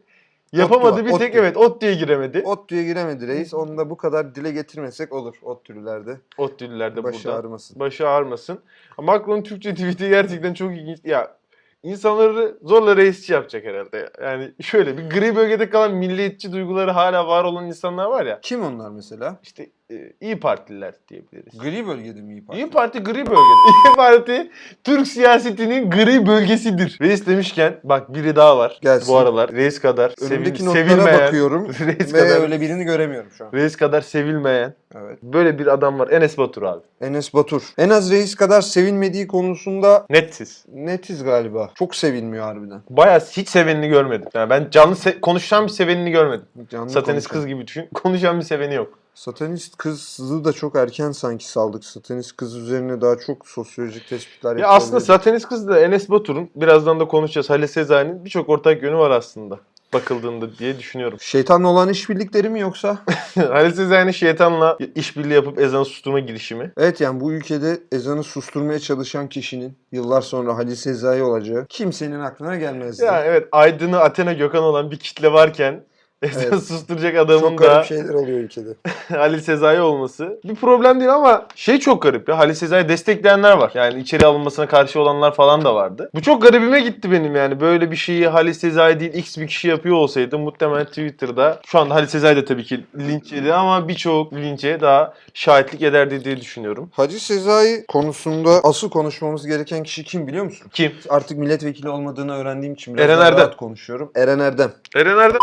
yapamadığı 0.53 1.05
var, 1.05 1.07
bir 1.07 1.19
tek 1.19 1.35
evet 1.35 1.57
ODTÜ'ye 1.57 1.95
giremedi. 1.95 2.43
ODTÜ'ye 2.45 2.85
giremedi 2.85 3.27
reis. 3.29 3.55
Onu 3.55 3.79
da 3.79 3.91
bu 3.91 3.97
kadar 3.97 4.35
dile 4.35 4.51
getirmesek 4.51 5.13
olur 5.13 5.37
ODTÜ'lülerde. 5.43 6.21
ODTÜ'lülerde 6.39 7.05
Başı 7.05 7.25
burada. 7.25 7.39
ağrımasın. 7.39 7.81
Başı 7.81 8.09
ağrımasın. 8.09 8.59
Ama 8.99 9.13
Macron'un 9.13 9.43
Türkçe 9.43 9.75
tweet'i 9.75 10.09
gerçekten 10.09 10.55
çok 10.55 10.73
ilginç. 10.73 10.99
Ya 11.05 11.37
insanları 11.83 12.59
zorla 12.63 12.97
reisçi 12.97 13.33
yapacak 13.33 13.65
herhalde. 13.65 14.11
Yani 14.23 14.53
şöyle 14.61 14.99
bir 14.99 15.11
gri 15.11 15.37
bölgede 15.37 15.71
kalan 15.71 15.95
milliyetçi 15.95 16.53
duyguları 16.53 16.91
hala 16.91 17.29
var 17.29 17.45
olan 17.45 17.67
insanlar 17.67 18.07
var 18.07 18.27
ya. 18.27 18.39
Kim 18.43 18.65
onlar 18.65 18.91
mesela? 18.91 19.37
İşte 19.43 19.71
e, 19.91 20.13
İyi 20.21 20.41
Partililer 20.41 20.95
diyebiliriz. 21.11 21.59
Gri 21.59 21.87
bölgede 21.87 22.21
mi 22.21 22.33
iyi 22.33 22.45
Parti? 22.47 22.61
İyi 22.61 22.71
Parti 22.71 22.99
gri 22.99 23.15
bölgede. 23.15 23.35
İyi 23.89 23.97
Parti 23.97 24.51
Türk 24.85 25.07
siyasetinin 25.09 25.91
gri 25.91 26.27
bölgesidir. 26.27 26.99
Reis 27.01 27.27
demişken 27.27 27.81
bak 27.85 28.15
biri 28.15 28.37
daha 28.37 28.59
var 28.59 28.79
Gelsin. 28.83 29.09
bu 29.15 29.17
aralar. 29.19 29.53
Reis 29.53 29.81
kadar 29.81 30.15
Önümdeki 30.31 30.63
sevil, 30.63 30.67
notlara 30.69 30.85
sevilmeyen. 30.89 31.19
bakıyorum 31.27 31.69
Reis 31.87 32.15
ve 32.15 32.19
kadar, 32.19 32.41
öyle 32.43 32.61
birini 32.61 32.85
göremiyorum 32.85 33.31
şu 33.39 33.45
an. 33.47 33.53
Reis 33.53 33.77
kadar 33.77 34.01
sevilmeyen. 34.01 34.75
Evet. 34.97 35.23
Böyle 35.23 35.59
bir 35.59 35.67
adam 35.67 35.99
var. 35.99 36.09
Enes 36.11 36.39
Batur 36.39 36.63
abi. 36.63 36.83
Enes 37.01 37.35
Batur. 37.35 37.63
En 37.79 37.91
az 37.91 38.11
reis 38.11 38.35
kadar 38.35 38.61
sevilmediği 38.63 39.27
konusunda 39.27 40.07
Netsiz. 40.11 40.65
netiz 40.75 41.25
galiba. 41.25 41.71
Çok 41.75 41.95
sevilmiyor 41.95 42.45
harbiden. 42.45 42.81
Bayağı 42.91 43.21
hiç 43.21 43.49
sevenini 43.49 43.89
görmedim. 43.89 44.29
Yani 44.35 44.51
ben 44.51 44.67
canlı 44.71 44.95
se- 44.95 45.21
konuşan 45.21 45.65
bir 45.67 45.73
sevenini 45.73 46.11
görmedim. 46.11 46.47
Canlı 46.71 46.91
Satanist 46.91 47.29
konuşan. 47.29 47.43
kız 47.43 47.47
gibi 47.57 47.67
düşün. 47.67 47.89
Konuşan 47.95 48.39
bir 48.39 48.45
seveni 48.45 48.75
yok. 48.75 48.99
Satanist 49.19 49.77
kızı 49.77 50.45
da 50.45 50.53
çok 50.53 50.77
erken 50.77 51.13
sanki 51.13 51.49
saldık. 51.49 51.85
Satanist 51.85 52.37
kız 52.37 52.57
üzerine 52.57 53.01
daha 53.01 53.19
çok 53.19 53.49
sosyolojik 53.49 54.09
tespitler 54.09 54.57
Ya 54.57 54.69
aslında 54.69 55.01
satanist 55.01 55.49
kız 55.49 55.69
da 55.69 55.81
Enes 55.81 56.11
Batur'un 56.11 56.51
birazdan 56.57 57.01
da 57.01 57.09
konuşacağız. 57.09 57.51
Halil 57.51 57.67
Sezai'nin 57.67 58.25
birçok 58.25 58.49
ortak 58.49 58.83
yönü 58.83 58.97
var 58.97 59.11
aslında. 59.11 59.59
Bakıldığında 59.93 60.59
diye 60.59 60.79
düşünüyorum. 60.79 61.19
Şeytanla 61.23 61.69
olan 61.69 61.89
işbirlikleri 61.89 62.49
mi 62.49 62.61
yoksa? 62.61 62.99
Halil 63.35 63.73
Sezai'nin 63.73 64.11
şeytanla 64.11 64.79
işbirliği 64.95 65.35
yapıp 65.35 65.61
ezanı 65.61 65.85
susturma 65.85 66.21
girişimi. 66.21 66.73
evet 66.77 67.01
yani 67.01 67.21
bu 67.21 67.33
ülkede 67.33 67.81
ezanı 67.93 68.23
susturmaya 68.23 68.79
çalışan 68.79 69.29
kişinin 69.29 69.77
yıllar 69.93 70.21
sonra 70.21 70.57
Halil 70.57 70.75
Sezai 70.75 71.23
olacağı 71.23 71.67
kimsenin 71.67 72.21
aklına 72.21 72.57
gelmezdi. 72.57 73.05
Ya 73.05 73.25
evet 73.25 73.49
Aydın'ı 73.53 74.01
Athena 74.01 74.33
Gökhan 74.33 74.63
olan 74.63 74.91
bir 74.91 74.99
kitle 74.99 75.33
varken 75.33 75.88
ezanı 76.23 76.45
Evet. 76.45 76.63
susturacak 76.63 77.17
adamın 77.17 77.41
çok 77.49 77.63
da 77.63 77.67
garip 77.67 77.87
şeyler 77.87 78.15
oluyor 78.15 78.39
ülkede. 78.39 78.69
Halil 79.09 79.41
Sezai 79.41 79.81
olması 79.81 80.41
bir 80.45 80.55
problem 80.55 81.01
değil 81.01 81.15
ama 81.15 81.47
şey 81.55 81.79
çok 81.79 82.03
garip 82.03 82.29
ya. 82.29 82.39
Halil 82.39 82.55
Sezai 82.55 82.89
destekleyenler 82.89 83.53
var. 83.53 83.71
Yani 83.75 84.01
içeri 84.01 84.27
alınmasına 84.27 84.67
karşı 84.67 85.01
olanlar 85.01 85.35
falan 85.35 85.65
da 85.65 85.75
vardı. 85.75 86.11
Bu 86.15 86.23
çok 86.23 86.43
garibime 86.43 86.81
gitti 86.81 87.11
benim 87.13 87.37
yani. 87.37 87.61
Böyle 87.61 87.91
bir 87.91 87.97
şeyi 87.97 88.29
Halil 88.29 88.53
Sezai 88.53 89.01
değil 89.01 89.15
X 89.15 89.39
bir 89.39 89.47
kişi 89.47 89.69
yapıyor 89.69 89.97
olsaydı 89.97 90.39
muhtemelen 90.39 90.87
Twitter'da 90.87 91.61
şu 91.67 91.79
anda 91.79 91.95
Halil 91.95 92.07
Sezai 92.07 92.37
de 92.37 92.45
tabii 92.45 92.65
ki 92.65 92.85
linç 92.99 93.33
yedi 93.33 93.53
ama 93.53 93.89
birçok 93.89 94.33
linçe 94.33 94.81
daha 94.81 95.15
şahitlik 95.35 95.83
ederdi 95.83 96.25
diye 96.25 96.37
düşünüyorum. 96.37 96.91
Hacı 96.93 97.25
Sezai 97.25 97.85
konusunda 97.89 98.51
asıl 98.63 98.91
konuşmamız 98.91 99.47
gereken 99.47 99.83
kişi 99.83 100.05
kim 100.05 100.27
biliyor 100.27 100.45
musun? 100.45 100.67
Kim? 100.73 100.93
Artık 101.09 101.39
milletvekili 101.39 101.89
olmadığını 101.89 102.37
öğrendiğim 102.37 102.75
için 102.75 102.95
biraz 102.95 103.07
Eren 103.07 103.19
daha 103.19 103.29
Erdem. 103.29 103.41
rahat 103.41 103.57
konuşuyorum. 103.57 104.11
Eren 104.17 104.39
Erdem. 104.39 104.73
Eren 104.97 105.19
Erdem 105.19 105.39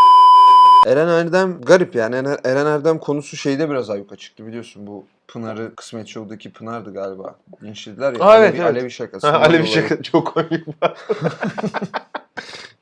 Eren 0.85 1.07
Erdem 1.07 1.61
garip 1.61 1.95
yani. 1.95 2.15
Eren, 2.15 2.65
Erdem 2.65 2.99
konusu 2.99 3.37
şeyde 3.37 3.69
biraz 3.69 3.89
ayyuka 3.89 4.15
çıktı 4.15 4.47
biliyorsun 4.47 4.87
bu 4.87 5.05
Pınar'ı 5.27 5.75
Kısmet 5.75 6.07
Show'daki 6.07 6.53
Pınar'dı 6.53 6.93
galiba. 6.93 7.35
Linçlediler 7.63 8.13
ya. 8.13 8.19
Aa, 8.19 8.29
Alevi, 8.29 8.43
evet, 8.45 8.55
evet. 8.55 8.65
Alevi 8.65 8.91
şakası. 8.91 9.27
Ha, 9.27 9.39
Alevi 9.39 9.59
dolayı. 9.59 9.73
şaka 9.73 10.03
çok 10.03 10.27
komik. 10.27 10.65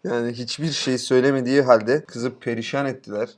Yani 0.04 0.34
hiçbir 0.34 0.72
şey 0.72 0.98
söylemediği 0.98 1.62
halde 1.62 2.04
kızı 2.06 2.40
perişan 2.40 2.86
ettiler. 2.86 3.30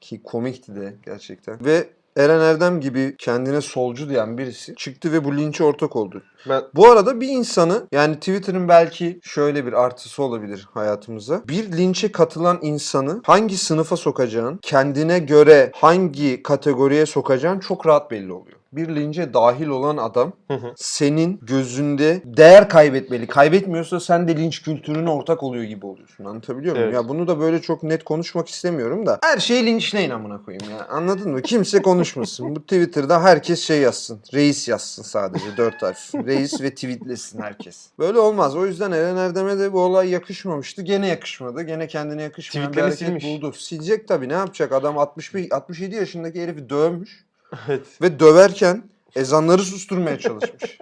Ki 0.00 0.22
komikti 0.22 0.76
de 0.76 0.94
gerçekten. 1.04 1.64
Ve 1.64 1.88
Eren 2.16 2.40
Erdem 2.40 2.80
gibi 2.80 3.14
kendine 3.18 3.60
solcu 3.60 4.08
diyen 4.08 4.38
birisi 4.38 4.74
çıktı 4.74 5.12
ve 5.12 5.24
bu 5.24 5.36
linçe 5.36 5.64
ortak 5.64 5.96
oldu. 5.96 6.22
Ben 6.48 6.62
Bu 6.74 6.90
arada 6.90 7.20
bir 7.20 7.28
insanı 7.28 7.86
yani 7.92 8.14
Twitter'ın 8.14 8.68
belki 8.68 9.20
şöyle 9.22 9.66
bir 9.66 9.72
artısı 9.72 10.22
olabilir 10.22 10.68
hayatımıza. 10.74 11.42
Bir 11.48 11.72
linçe 11.72 12.12
katılan 12.12 12.58
insanı 12.62 13.20
hangi 13.24 13.56
sınıfa 13.56 13.96
sokacağın, 13.96 14.58
kendine 14.62 15.18
göre 15.18 15.72
hangi 15.74 16.42
kategoriye 16.42 17.06
sokacağın 17.06 17.60
çok 17.60 17.86
rahat 17.86 18.10
belli 18.10 18.32
oluyor. 18.32 18.56
Bir 18.72 18.88
lince 18.88 19.34
dahil 19.34 19.66
olan 19.66 19.96
adam 19.96 20.32
Hı 20.48 20.54
hı. 20.54 20.72
senin 20.76 21.40
gözünde 21.42 22.22
değer 22.24 22.68
kaybetmeli. 22.68 23.26
Kaybetmiyorsa 23.26 24.00
sen 24.00 24.28
de 24.28 24.36
linç 24.36 24.62
kültürüne 24.62 25.10
ortak 25.10 25.42
oluyor 25.42 25.64
gibi 25.64 25.86
oluyorsun. 25.86 26.24
Anlatabiliyor 26.24 26.74
muyum? 26.74 26.88
Evet. 26.88 26.94
Ya 27.02 27.08
bunu 27.08 27.28
da 27.28 27.40
böyle 27.40 27.60
çok 27.60 27.82
net 27.82 28.04
konuşmak 28.04 28.48
istemiyorum 28.48 29.06
da. 29.06 29.18
Her 29.22 29.38
şeyi 29.38 29.66
linçleyin 29.66 30.10
amına 30.10 30.42
koyayım 30.42 30.70
ya. 30.70 30.86
Anladın 30.88 31.32
mı? 31.32 31.42
Kimse 31.42 31.82
konuşmasın. 31.82 32.56
Bu 32.56 32.62
Twitter'da 32.62 33.22
herkes 33.22 33.60
şey 33.60 33.80
yazsın. 33.80 34.20
Reis 34.34 34.68
yazsın 34.68 35.02
sadece. 35.02 35.56
Dört 35.56 35.82
harf. 35.82 36.14
Reis 36.36 36.60
ve 36.62 36.70
tweetlesin 36.74 37.42
herkes. 37.42 37.86
Böyle 37.98 38.18
olmaz. 38.18 38.56
O 38.56 38.66
yüzden 38.66 38.92
Eren 38.92 39.16
Erdem'e 39.16 39.58
de 39.58 39.72
bu 39.72 39.80
olay 39.80 40.08
yakışmamıştı. 40.10 40.82
Gene 40.82 41.08
yakışmadı. 41.08 41.62
Gene 41.62 41.86
kendine 41.86 42.22
yakışmayan 42.22 42.66
bir 42.72 42.72
Tweetlerini 42.72 42.90
hareket 43.10 43.22
silmiş. 43.22 43.42
buldu. 43.42 43.52
Silecek 43.58 44.08
tabii. 44.08 44.28
Ne 44.28 44.32
yapacak? 44.32 44.72
Adam 44.72 44.98
61, 44.98 45.56
67 45.56 45.94
yaşındaki 45.94 46.42
herifi 46.42 46.70
dövmüş. 46.70 47.24
evet. 47.68 47.86
Ve 48.02 48.20
döverken 48.20 48.82
ezanları 49.16 49.62
susturmaya 49.62 50.18
çalışmış. 50.18 50.78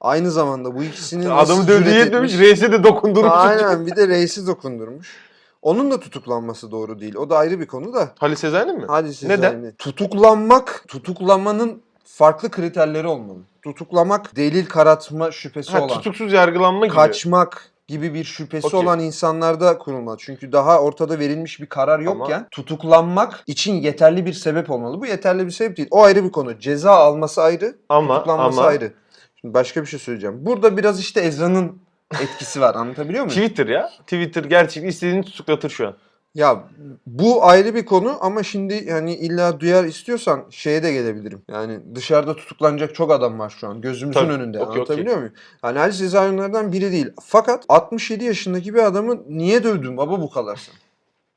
Aynı 0.00 0.30
zamanda 0.30 0.74
bu 0.74 0.82
ikisinin 0.82 1.30
Adamı 1.30 1.68
dövdüğü 1.68 1.90
yetmemiş, 1.90 2.38
reise 2.38 2.72
de 2.72 2.84
dokundurmuş. 2.84 3.32
Aynen 3.34 3.86
bir 3.86 3.96
de 3.96 4.08
reisi 4.08 4.46
dokundurmuş. 4.46 5.16
Onun 5.62 5.90
da 5.90 6.00
tutuklanması 6.00 6.70
doğru 6.70 7.00
değil. 7.00 7.14
O 7.16 7.30
da 7.30 7.38
ayrı 7.38 7.60
bir 7.60 7.66
konu 7.66 7.94
da. 7.94 8.12
Halil 8.18 8.34
Sezai'nin 8.34 8.76
mi? 8.78 8.84
Hadi 8.88 9.14
siz 9.14 9.28
Neden? 9.28 9.72
Tutuklanmak, 9.78 10.84
tutuklamanın 10.88 11.82
farklı 12.16 12.50
kriterleri 12.50 13.06
olmalı. 13.06 13.38
Tutuklamak 13.62 14.36
delil 14.36 14.66
karatma 14.66 15.30
şüphesi 15.30 15.72
Ha, 15.72 15.78
olan, 15.78 15.88
tutuksuz 15.88 16.32
yargılanma 16.32 16.86
gibi. 16.86 16.96
kaçmak 16.96 17.70
gibi 17.88 18.14
bir 18.14 18.24
şüphesi 18.24 18.66
Okey. 18.66 18.80
olan 18.80 19.00
insanlarda 19.00 19.78
kurulmalı. 19.78 20.16
Çünkü 20.20 20.52
daha 20.52 20.80
ortada 20.80 21.18
verilmiş 21.18 21.60
bir 21.60 21.66
karar 21.66 22.00
yokken 22.00 22.46
tutuklanmak 22.50 23.44
için 23.46 23.74
yeterli 23.74 24.26
bir 24.26 24.32
sebep 24.32 24.70
olmalı. 24.70 25.00
Bu 25.00 25.06
yeterli 25.06 25.46
bir 25.46 25.50
sebep 25.50 25.76
değil. 25.76 25.88
O 25.90 26.02
ayrı 26.02 26.24
bir 26.24 26.32
konu. 26.32 26.58
Ceza 26.58 26.92
alması 26.92 27.42
ayrı, 27.42 27.76
ama 27.88 28.14
tutuklanması 28.14 28.60
ama 28.60 28.68
ayrı. 28.68 28.92
Şimdi 29.40 29.54
başka 29.54 29.82
bir 29.82 29.86
şey 29.86 29.98
söyleyeceğim. 30.00 30.36
Burada 30.46 30.76
biraz 30.76 31.00
işte 31.00 31.20
ezanın 31.20 31.78
etkisi 32.22 32.60
var. 32.60 32.74
Anlatabiliyor 32.74 33.24
muyum? 33.24 33.40
Twitter 33.40 33.66
ya. 33.66 33.90
Twitter 34.00 34.44
gerçekten 34.44 34.88
istediğini 34.88 35.24
tutuklatır 35.24 35.70
şu 35.70 35.86
an. 35.86 35.96
Ya 36.34 36.64
bu 37.06 37.44
ayrı 37.44 37.74
bir 37.74 37.84
konu 37.84 38.18
ama 38.20 38.42
şimdi 38.42 38.84
yani 38.86 39.14
illa 39.14 39.60
duyar 39.60 39.84
istiyorsan 39.84 40.44
şeye 40.50 40.82
de 40.82 40.92
gelebilirim. 40.92 41.42
Yani 41.50 41.80
dışarıda 41.94 42.36
tutuklanacak 42.36 42.94
çok 42.94 43.12
adam 43.12 43.38
var 43.38 43.56
şu 43.60 43.68
an 43.68 43.80
gözümüzün 43.80 44.20
Tabii, 44.20 44.32
önünde. 44.32 44.58
okey, 44.58 44.72
Anlatabiliyor 44.72 45.16
muyum? 45.16 45.32
Yani 45.64 45.78
Ali 45.78 45.92
Sezai 45.92 46.72
biri 46.72 46.92
değil. 46.92 47.10
Fakat 47.22 47.64
67 47.68 48.24
yaşındaki 48.24 48.74
bir 48.74 48.78
adamı 48.86 49.22
niye 49.28 49.64
dövdün 49.64 49.96
baba 49.96 50.20
bu 50.20 50.30
kadar 50.30 50.56
sen? 50.56 50.74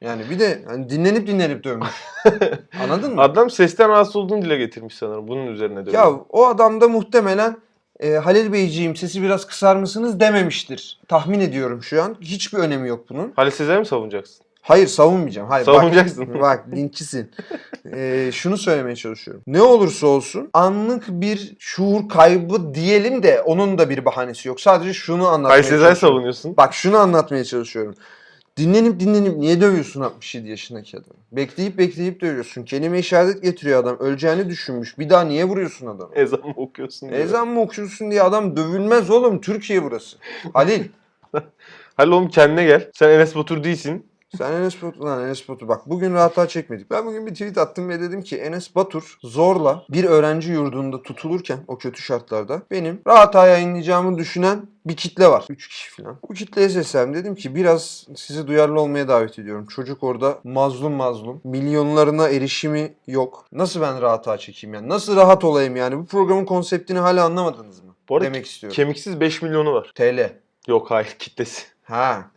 Yani 0.07 0.29
bir 0.29 0.39
de 0.39 0.63
hani 0.67 0.89
dinlenip 0.89 1.27
dinlenip 1.27 1.63
dövmüş. 1.63 1.89
Anladın 2.83 3.15
mı? 3.15 3.21
Adam 3.21 3.49
sesten 3.49 3.89
rahatsız 3.89 4.15
olduğunu 4.15 4.41
dile 4.41 4.57
getirmiş 4.57 4.95
sanırım. 4.95 5.27
Bunun 5.27 5.47
üzerine 5.47 5.85
de. 5.85 5.91
Ya 5.91 6.11
o 6.29 6.45
adam 6.47 6.81
da 6.81 6.87
muhtemelen 6.87 7.57
e, 7.99 8.13
Halil 8.13 8.53
Beyciğim 8.53 8.95
sesi 8.95 9.21
biraz 9.21 9.47
kısar 9.47 9.75
mısınız 9.75 10.19
dememiştir. 10.19 11.01
Tahmin 11.07 11.39
ediyorum 11.39 11.83
şu 11.83 12.03
an. 12.03 12.15
Hiçbir 12.21 12.57
önemi 12.57 12.87
yok 12.87 13.09
bunun. 13.09 13.33
Halil 13.35 13.51
Sezai 13.51 13.79
mi 13.79 13.85
savunacaksın? 13.85 14.42
Hayır 14.63 14.87
savunmayacağım. 14.87 15.49
Hayır, 15.49 15.65
Savunacaksın. 15.65 16.27
Bak, 16.33 16.41
bak 16.41 16.65
linççisin. 16.75 17.31
Ee, 17.93 18.29
şunu 18.33 18.57
söylemeye 18.57 18.95
çalışıyorum. 18.95 19.43
Ne 19.47 19.61
olursa 19.61 20.07
olsun 20.07 20.49
anlık 20.53 21.03
bir 21.09 21.55
şuur 21.59 22.09
kaybı 22.09 22.73
diyelim 22.73 23.23
de 23.23 23.41
onun 23.41 23.77
da 23.77 23.89
bir 23.89 24.05
bahanesi 24.05 24.47
yok. 24.47 24.61
Sadece 24.61 24.93
şunu 24.93 25.27
anlatmaya 25.27 25.63
Sezai 25.63 25.79
çalışıyorum. 25.79 25.95
savunuyorsun. 26.15 26.57
Bak 26.57 26.73
şunu 26.73 26.97
anlatmaya 26.97 27.43
çalışıyorum. 27.43 27.95
Dinlenip 28.57 28.99
dinlenip 28.99 29.37
niye 29.37 29.61
dövüyorsun 29.61 30.01
67 30.01 30.49
yaşındaki 30.49 30.97
adamı? 30.97 31.15
Bekleyip 31.31 31.77
bekleyip 31.77 32.21
dövüyorsun. 32.21 32.63
Kelime 32.63 32.99
işaret 32.99 33.43
getiriyor 33.43 33.79
adam. 33.83 33.97
Öleceğini 33.99 34.49
düşünmüş. 34.49 34.99
Bir 34.99 35.09
daha 35.09 35.23
niye 35.23 35.45
vuruyorsun 35.45 35.87
adamı? 35.87 36.09
Ezan 36.15 36.39
mı 36.39 36.53
okuyorsun? 36.55 37.09
diyor. 37.09 37.21
Ezan 37.21 37.47
mı 37.47 37.61
okuyorsun 37.61 38.11
diye 38.11 38.21
adam 38.21 38.57
dövülmez 38.57 39.09
oğlum. 39.09 39.41
Türkiye 39.41 39.83
burası. 39.83 40.17
Halil. 40.53 40.83
Halil 41.97 42.11
oğlum 42.11 42.27
kendine 42.29 42.63
gel. 42.63 42.89
Sen 42.93 43.09
Enes 43.09 43.35
Batur 43.35 43.63
değilsin. 43.63 44.05
Sen 44.37 44.51
Enes 44.51 44.81
Batur, 44.81 45.01
lan 45.05 45.23
Enes 45.23 45.49
Batur 45.49 45.67
bak 45.67 45.89
bugün 45.89 46.13
rahata 46.13 46.47
çekmedik. 46.47 46.91
Ben 46.91 47.05
bugün 47.05 47.25
bir 47.25 47.31
tweet 47.31 47.57
attım 47.57 47.89
ve 47.89 48.01
dedim 48.01 48.21
ki 48.21 48.37
Enes 48.37 48.75
Batur 48.75 49.17
zorla 49.23 49.85
bir 49.89 50.03
öğrenci 50.03 50.51
yurdunda 50.51 51.03
tutulurken 51.03 51.59
o 51.67 51.77
kötü 51.77 52.01
şartlarda 52.01 52.61
benim 52.71 53.01
rahata 53.07 53.47
yayınlayacağımı 53.47 54.17
düşünen 54.17 54.67
bir 54.85 54.95
kitle 54.95 55.27
var. 55.27 55.45
3 55.49 55.67
kişi 55.67 55.91
falan. 55.91 56.17
Bu 56.29 56.33
kitleye 56.33 56.69
seslendim. 56.69 57.13
Dedim 57.13 57.35
ki 57.35 57.55
biraz 57.55 58.07
sizi 58.15 58.47
duyarlı 58.47 58.81
olmaya 58.81 59.07
davet 59.07 59.39
ediyorum. 59.39 59.67
Çocuk 59.67 60.03
orada 60.03 60.39
mazlum 60.43 60.93
mazlum. 60.93 61.41
Milyonlarına 61.43 62.29
erişimi 62.29 62.93
yok. 63.07 63.45
Nasıl 63.51 63.81
ben 63.81 64.01
rahata 64.01 64.37
çekeyim 64.37 64.73
yani? 64.73 64.89
Nasıl 64.89 65.15
rahat 65.15 65.43
olayım 65.43 65.75
yani? 65.75 65.97
Bu 65.97 66.05
programın 66.05 66.45
konseptini 66.45 66.99
hala 66.99 67.25
anlamadınız 67.25 67.79
mı? 67.83 67.95
Bu 68.09 68.15
arada 68.15 68.25
Demek 68.25 68.45
istiyorum. 68.45 68.75
Kemiksiz 68.75 69.19
5 69.19 69.41
milyonu 69.41 69.73
var. 69.73 69.91
TL. 69.95 70.33
Yok 70.67 70.91
hayır 70.91 71.15
kitlesi. 71.19 71.63
Ha. 71.83 72.32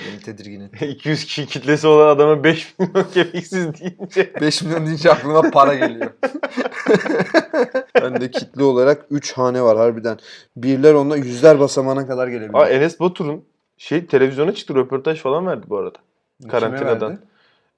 Beni 0.00 0.20
tedirgin 0.20 0.60
etti. 0.74 0.86
200 0.86 1.24
kişi 1.24 1.46
kitlesi 1.46 1.86
olan 1.86 2.08
adama 2.16 2.44
5 2.44 2.74
milyon 2.78 3.04
kemiksiz 3.14 3.80
deyince. 3.80 4.32
5 4.40 4.62
milyon 4.62 4.86
deyince 4.86 5.10
aklıma 5.10 5.50
para 5.50 5.74
geliyor. 5.74 6.10
ben 8.02 8.20
de 8.20 8.30
kitle 8.30 8.62
olarak 8.64 9.06
3 9.10 9.32
hane 9.32 9.62
var 9.62 9.76
harbiden. 9.76 10.18
Birler 10.56 10.94
onunla 10.94 11.16
yüzler 11.16 11.60
basamağına 11.60 12.06
kadar 12.06 12.28
gelebiliyor. 12.28 12.64
Aa, 12.64 12.68
Enes 12.68 13.00
Batur'un 13.00 13.44
şey 13.76 14.06
televizyona 14.06 14.54
çıktı 14.54 14.74
röportaj 14.74 15.20
falan 15.20 15.46
verdi 15.46 15.66
bu 15.68 15.76
arada. 15.78 15.98
Kime 16.40 16.50
karantinadan. 16.50 17.10
verdi? 17.10 17.20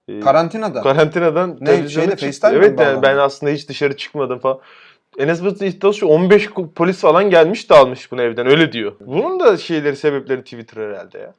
Ee, 0.08 0.20
Karantinada. 0.20 0.82
karantinadan 0.82 1.58
Ne, 1.61 1.88
çıktı. 1.88 2.16
FaceTime 2.16 2.52
Evet 2.54 2.80
yani 2.80 3.02
ben 3.02 3.16
aslında 3.16 3.52
hiç 3.52 3.68
dışarı 3.68 3.96
çıkmadım 3.96 4.38
falan. 4.38 4.58
Enes 5.18 5.44
Batur'un 5.44 5.66
iddiası 5.70 5.99
şu 5.99 6.06
15 6.06 6.46
ko- 6.46 6.73
polis 6.73 6.99
falan 7.00 7.30
gelmiş 7.30 7.70
de 7.70 7.75
almış 7.75 8.12
bunu 8.12 8.23
evden 8.23 8.46
öyle 8.46 8.73
diyor. 8.73 8.92
Bunun 9.00 9.40
da 9.40 9.56
şeyleri 9.56 9.96
sebepleri 9.96 10.42
Twitter 10.42 10.82
herhalde 10.88 11.18
ya. 11.18 11.35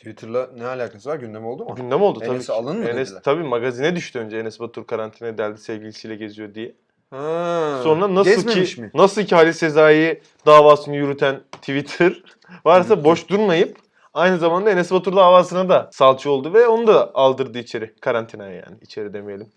Twitter'la 0.00 0.50
ne 0.58 0.66
alakası 0.66 1.08
var? 1.10 1.16
Gündem 1.16 1.46
oldu 1.46 1.64
mu? 1.64 1.74
Gündem 1.74 2.02
oldu 2.02 2.18
tabii. 2.18 2.30
Enes'i 2.30 2.46
ki. 2.46 2.52
alın 2.52 2.78
mı 2.78 2.84
Enes 2.84 3.08
dediler? 3.08 3.22
tabii 3.22 3.42
magazine 3.42 3.96
düştü 3.96 4.18
önce 4.18 4.38
Enes 4.38 4.60
Batur 4.60 4.86
karantinaya 4.86 5.38
deldi 5.38 5.58
sevgilisiyle 5.60 6.16
geziyor 6.16 6.54
diye. 6.54 6.74
Ha, 7.10 7.80
Sonra 7.82 8.14
nasıl 8.14 8.30
gezmemiş 8.30 8.74
ki 8.74 8.80
mi? 8.82 8.90
nasıl 8.94 9.22
ki 9.22 9.34
Halil 9.34 9.52
Sezai 9.52 10.20
davasını 10.46 10.96
yürüten 10.96 11.40
Twitter 11.52 12.22
varsa 12.64 13.04
boş 13.04 13.28
durmayıp 13.28 13.76
aynı 14.14 14.38
zamanda 14.38 14.70
Enes 14.70 14.92
Batur 14.92 15.16
davasına 15.16 15.68
da 15.68 15.90
salça 15.92 16.30
oldu 16.30 16.54
ve 16.54 16.66
onu 16.66 16.86
da 16.86 17.10
aldırdı 17.14 17.58
içeri 17.58 17.94
karantinaya 18.00 18.54
yani 18.54 18.76
içeri 18.82 19.12
demeyelim. 19.14 19.48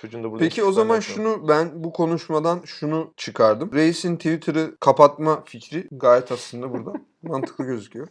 Çocuğun 0.00 0.24
da 0.24 0.30
burada 0.30 0.44
Peki 0.44 0.64
o 0.64 0.72
zaman 0.72 0.94
yapmam. 0.94 1.00
şunu 1.02 1.48
ben 1.48 1.84
bu 1.84 1.92
konuşmadan 1.92 2.60
şunu 2.64 3.12
çıkardım. 3.16 3.70
Reis'in 3.74 4.16
Twitter'ı 4.16 4.76
kapatma 4.80 5.42
fikri 5.44 5.88
gayet 5.92 6.32
aslında 6.32 6.72
burada 6.72 6.92
mantıklı 7.22 7.64
gözüküyor. 7.64 8.08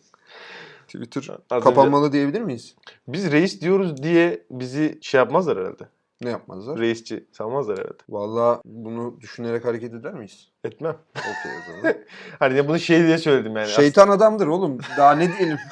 Twitter 0.87 1.21
Az 1.21 1.29
önce- 1.51 1.63
kapanmalı 1.63 2.11
diyebilir 2.11 2.41
miyiz? 2.41 2.75
Biz 3.07 3.31
reis 3.31 3.61
diyoruz 3.61 4.03
diye 4.03 4.41
bizi 4.51 4.99
şey 5.01 5.17
yapmazlar 5.17 5.57
herhalde. 5.57 5.83
Ne 6.21 6.29
yapmazlar? 6.29 6.79
Reisçi 6.79 7.25
sanmazlar 7.31 7.77
herhalde. 7.77 7.97
Vallahi 8.09 8.59
bunu 8.65 9.21
düşünerek 9.21 9.65
hareket 9.65 9.93
eder 9.93 10.13
miyiz? 10.13 10.47
Etmem. 10.63 10.95
Okey 11.17 11.51
o 11.59 11.71
zaman. 11.81 11.95
Hani 12.39 12.67
bunu 12.67 12.79
şey 12.79 13.03
diye 13.03 13.17
söyledim 13.17 13.55
yani. 13.55 13.67
Şeytan 13.67 14.09
adamdır 14.09 14.47
oğlum. 14.47 14.77
Daha 14.97 15.15
ne 15.15 15.37
diyelim? 15.37 15.57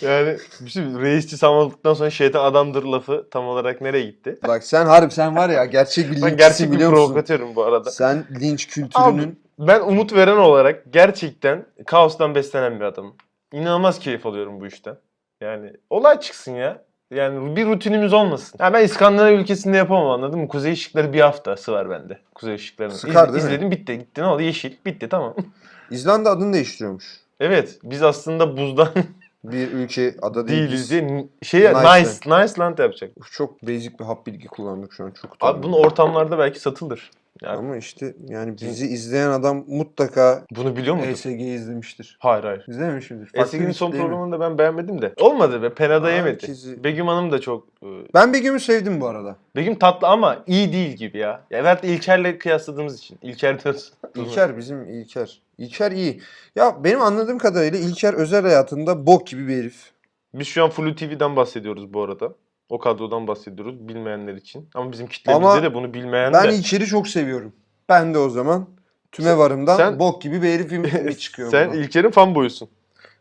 Yani 0.00 0.36
bir 0.60 0.70
şey, 0.70 0.82
reisçi 0.84 1.38
sanmadıktan 1.38 1.94
sonra 1.94 2.10
şeytan 2.10 2.44
adamdır 2.44 2.82
lafı 2.82 3.28
tam 3.30 3.46
olarak 3.46 3.80
nereye 3.80 4.04
gitti? 4.04 4.38
Bak 4.46 4.64
sen 4.64 4.86
harbi 4.86 5.14
sen 5.14 5.36
var 5.36 5.48
ya 5.48 5.64
gerçek 5.64 6.04
bir 6.04 6.10
Ben 6.10 6.16
linççisin 6.16 6.36
gerçek 6.36 6.72
bir 6.72 6.78
provokatörüm 6.78 7.56
bu 7.56 7.64
arada. 7.64 7.90
Sen 7.90 8.24
linç 8.40 8.68
kültürünün 8.68 9.40
Ben 9.58 9.80
umut 9.80 10.12
veren 10.14 10.36
olarak 10.36 10.92
gerçekten 10.92 11.66
kaostan 11.86 12.34
beslenen 12.34 12.80
bir 12.80 12.84
adamım. 12.84 13.14
İnanılmaz 13.56 13.98
keyif 13.98 14.26
alıyorum 14.26 14.60
bu 14.60 14.66
işten. 14.66 14.96
Yani 15.40 15.72
olay 15.90 16.20
çıksın 16.20 16.54
ya. 16.54 16.82
Yani 17.10 17.56
bir 17.56 17.66
rutinimiz 17.66 18.12
olmasın. 18.12 18.58
Ya 18.60 18.72
ben 18.72 18.84
İskandinav 18.84 19.32
ülkesinde 19.32 19.76
yapamam 19.76 20.10
anladın 20.10 20.40
mı? 20.40 20.48
Kuzey 20.48 20.72
ışıkları 20.72 21.12
bir 21.12 21.20
haftası 21.20 21.72
var 21.72 21.90
bende. 21.90 22.18
Kuzey 22.34 22.54
ışıklarının. 22.54 22.94
Sıkar 22.94 23.28
mi? 23.28 23.38
İzledim 23.38 23.70
bitti. 23.70 23.98
Gitti 23.98 24.20
ne 24.20 24.26
oldu? 24.26 24.42
Yeşil. 24.42 24.72
Bitti 24.86 25.08
tamam. 25.08 25.34
İzlanda 25.90 26.30
adını 26.30 26.52
değiştiriyormuş. 26.52 27.04
evet 27.40 27.78
biz 27.82 28.02
aslında 28.02 28.56
buzdan 28.56 28.88
Bir 29.44 29.72
ülke 29.72 30.14
ada 30.22 30.48
değil. 30.48 30.62
değiliz 30.62 30.80
biz. 30.80 30.90
diye 30.90 31.28
şey 31.42 31.60
Nice 31.60 32.00
nice, 32.00 32.10
nice, 32.26 32.52
land 32.58 32.78
yapacak. 32.78 33.10
Çok 33.30 33.62
basic 33.62 33.98
bir 33.98 34.04
hap 34.04 34.26
bilgi 34.26 34.48
kullandık 34.48 34.92
şu 34.92 35.04
an. 35.04 35.10
Çok 35.10 35.36
Abi 35.40 35.62
bunu 35.62 35.76
ortamlarda 35.76 36.38
belki 36.38 36.60
satılır. 36.60 37.10
Ya, 37.42 37.50
Ama 37.50 37.76
işte 37.76 38.14
yani 38.28 38.54
bizi 38.62 38.86
izleyen 38.86 39.30
adam 39.30 39.64
mutlaka 39.68 40.44
bunu 40.50 40.76
biliyor 40.76 40.96
muydun? 40.96 41.10
ESG'yi 41.10 41.54
izlemiştir. 41.56 42.16
Hayır 42.20 42.44
hayır. 42.44 42.64
İzlememişimdir. 42.68 43.30
Eski'nin 43.34 43.68
bir 43.68 43.72
son 43.72 43.90
programını 43.90 44.32
da 44.32 44.40
ben 44.40 44.58
beğenmedim 44.58 45.02
de. 45.02 45.14
Olmadı 45.20 45.62
be. 45.62 45.74
Penada 45.74 46.10
yemedi. 46.10 46.42
Herkesi- 46.42 46.84
Begüm 46.84 47.06
Hanım 47.06 47.32
da 47.32 47.40
çok... 47.40 47.68
e, 47.82 47.86
Ben 48.14 48.32
Begüm'ü 48.32 48.60
sevdim 48.60 49.00
bu 49.00 49.06
arada. 49.06 49.36
Begüm 49.56 49.74
tatlı 49.78 50.08
ama 50.08 50.42
iyi 50.46 50.72
değil 50.72 50.92
gibi 50.96 51.18
ya. 51.18 51.28
Ya 51.50 51.58
evet 51.58 51.78
İlker'le 51.84 52.38
kıyasladığımız 52.38 52.98
için. 52.98 53.18
İlker 53.22 53.64
diyorsun. 53.64 53.94
İlker 54.14 54.56
bizim 54.56 54.88
İlker. 54.90 55.40
İlker 55.58 55.92
iyi. 55.92 56.20
Ya 56.56 56.76
benim 56.84 57.00
anladığım 57.00 57.38
kadarıyla 57.38 57.78
İlker 57.78 58.14
özel 58.14 58.42
hayatında 58.42 59.06
bok 59.06 59.26
gibi 59.26 59.48
bir 59.48 59.56
herif. 59.56 59.90
Biz 60.34 60.46
şu 60.46 60.64
an 60.64 60.70
Flu 60.70 60.94
TV'den 60.94 61.36
bahsediyoruz 61.36 61.94
bu 61.94 62.02
arada. 62.02 62.32
O 62.68 62.78
kadrodan 62.78 63.26
bahsediyoruz 63.26 63.88
bilmeyenler 63.88 64.34
için. 64.34 64.68
Ama 64.74 64.92
bizim 64.92 65.06
kitlemizde 65.06 65.46
Ama 65.46 65.62
de 65.62 65.74
bunu 65.74 65.94
bilmeyen 65.94 66.32
Ben 66.32 66.50
de. 66.50 66.54
İlker'i 66.54 66.86
çok 66.86 67.08
seviyorum. 67.08 67.52
Ben 67.88 68.14
de 68.14 68.18
o 68.18 68.28
zaman 68.28 68.66
tüme 69.12 69.38
varımdan 69.38 69.76
sen- 69.76 69.98
bok 69.98 70.22
gibi 70.22 70.42
bir 70.42 70.48
herifim 70.48 70.82
mi 71.04 71.18
çıkıyor 71.18 71.50
Sen 71.50 71.68
buradan? 71.68 71.82
İlker'in 71.82 72.10
fanboyusun. 72.10 72.68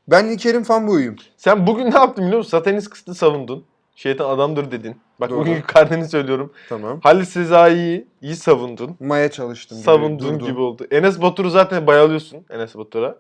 Ben 0.08 0.26
İlker'in 0.26 0.64
fanboyuyum. 0.64 1.16
Sen 1.38 1.68
bugün 1.68 1.92
ne 1.92 1.96
yaptın 1.96 2.24
biliyor 2.26 2.38
musun? 2.38 2.50
Satanist 2.50 2.90
kısıtı 2.90 3.16
savundun. 3.16 3.66
Şeytan 3.96 4.30
adamdır 4.30 4.72
dedin. 4.72 4.96
Bak 5.20 5.30
Doğru. 5.30 5.40
bugünkü 5.40 5.62
karneni 5.62 6.06
söylüyorum. 6.10 6.54
Tamam. 6.70 7.00
Halis 7.04 7.30
Sezai'yi 7.30 8.08
iyi 8.22 8.36
savundun. 8.36 8.96
Maya 9.00 9.32
çalıştım. 9.32 9.78
durdum. 10.36 10.48
gibi 10.48 10.60
oldu. 10.60 10.88
Enes 10.92 11.22
Batur'u 11.22 11.50
zaten 11.50 11.88
bayalıyorsun. 11.88 12.46
Enes 12.50 12.76
Batur'a. 12.76 13.18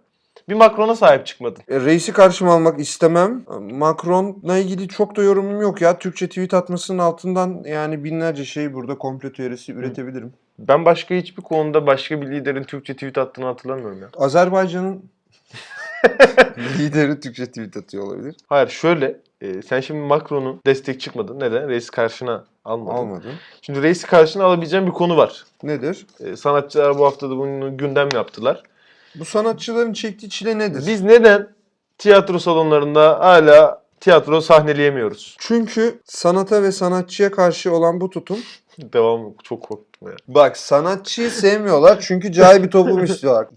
Bir 0.49 0.53
Macron'a 0.53 0.95
sahip 0.95 1.25
çıkmadın. 1.25 1.63
E, 1.67 1.79
reisi 1.79 2.13
karşıma 2.13 2.53
almak 2.53 2.79
istemem. 2.79 3.45
Macron'la 3.61 4.57
ilgili 4.57 4.87
çok 4.87 5.15
da 5.15 5.23
yorumum 5.23 5.61
yok 5.61 5.81
ya. 5.81 5.99
Türkçe 5.99 6.27
tweet 6.27 6.53
atmasının 6.53 6.99
altından 6.99 7.63
yani 7.65 8.03
binlerce 8.03 8.45
şey 8.45 8.73
burada 8.73 8.97
komplo 8.97 9.31
teorisi 9.31 9.73
üretebilirim. 9.73 10.33
Ben 10.59 10.85
başka 10.85 11.15
hiçbir 11.15 11.43
konuda 11.43 11.87
başka 11.87 12.21
bir 12.21 12.31
liderin 12.31 12.63
Türkçe 12.63 12.93
tweet 12.93 13.17
attığını 13.17 13.45
hatırlamıyorum 13.45 14.01
ya. 14.01 14.07
Azerbaycan'ın 14.17 15.03
lideri 16.79 17.19
Türkçe 17.19 17.45
tweet 17.45 17.77
atıyor 17.77 18.03
olabilir. 18.03 18.35
Hayır 18.49 18.67
şöyle. 18.67 19.17
e, 19.41 19.61
sen 19.61 19.79
şimdi 19.79 19.99
Macron'u 19.99 20.59
destek 20.65 21.01
çıkmadın. 21.01 21.39
Neden? 21.39 21.69
Reis 21.69 21.89
karşına 21.89 22.45
almadın. 22.65 22.97
Almadı. 22.97 23.27
Şimdi 23.61 23.81
reisi 23.81 24.07
karşına 24.07 24.43
alabileceğin 24.43 24.87
bir 24.87 24.91
konu 24.91 25.17
var. 25.17 25.43
Nedir? 25.63 26.05
E, 26.19 26.35
sanatçılar 26.35 26.97
bu 26.99 27.05
hafta 27.05 27.29
da 27.29 27.37
bunu 27.37 27.77
gündem 27.77 28.09
yaptılar. 28.13 28.63
Bu 29.19 29.25
sanatçıların 29.25 29.93
çektiği 29.93 30.29
çile 30.29 30.57
nedir? 30.57 30.83
Biz 30.87 31.01
neden 31.01 31.47
tiyatro 31.97 32.39
salonlarında 32.39 33.19
hala 33.19 33.81
tiyatro 33.99 34.41
sahneleyemiyoruz? 34.41 35.35
Çünkü 35.39 35.99
sanata 36.05 36.63
ve 36.63 36.71
sanatçıya 36.71 37.31
karşı 37.31 37.73
olan 37.73 38.01
bu 38.01 38.09
tutum 38.09 38.39
Devam 38.93 39.33
çok 39.43 39.63
korktum 39.63 40.07
ya. 40.07 40.15
Bak 40.27 40.57
sanatçıyı 40.57 41.31
sevmiyorlar 41.31 41.99
çünkü 42.01 42.31
cahil 42.31 42.63
bir 42.63 42.71
toplum 42.71 43.03
istiyorlar. 43.03 43.47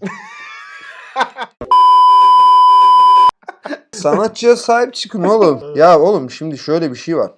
Sanatçıya 3.91 4.55
sahip 4.55 4.93
çıkın 4.93 5.23
oğlum. 5.23 5.75
Ya 5.75 5.99
oğlum 5.99 6.31
şimdi 6.31 6.57
şöyle 6.57 6.91
bir 6.91 6.95
şey 6.95 7.17
var. 7.17 7.31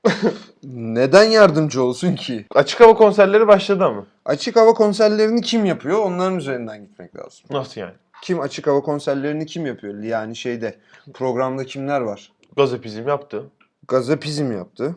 Neden 0.73 1.23
yardımcı 1.23 1.83
olsun 1.83 2.15
ki? 2.15 2.45
Açık 2.55 2.79
hava 2.79 2.93
konserleri 2.93 3.47
başladı 3.47 3.83
ama. 3.85 4.05
Açık 4.25 4.55
hava 4.55 4.73
konserlerini 4.73 5.41
kim 5.41 5.65
yapıyor? 5.65 5.99
Onların 5.99 6.37
üzerinden 6.37 6.81
gitmek 6.81 7.15
lazım. 7.15 7.45
Nasıl 7.49 7.81
yani? 7.81 7.93
Kim 8.21 8.39
açık 8.39 8.67
hava 8.67 8.81
konserlerini 8.81 9.45
kim 9.45 9.65
yapıyor? 9.65 10.03
Yani 10.03 10.35
şeyde 10.35 10.75
programda 11.13 11.65
kimler 11.65 12.01
var? 12.01 12.31
Gazapizm 12.57 13.07
yaptı. 13.07 13.43
Gazapizm 13.87 14.51
yaptı. 14.51 14.95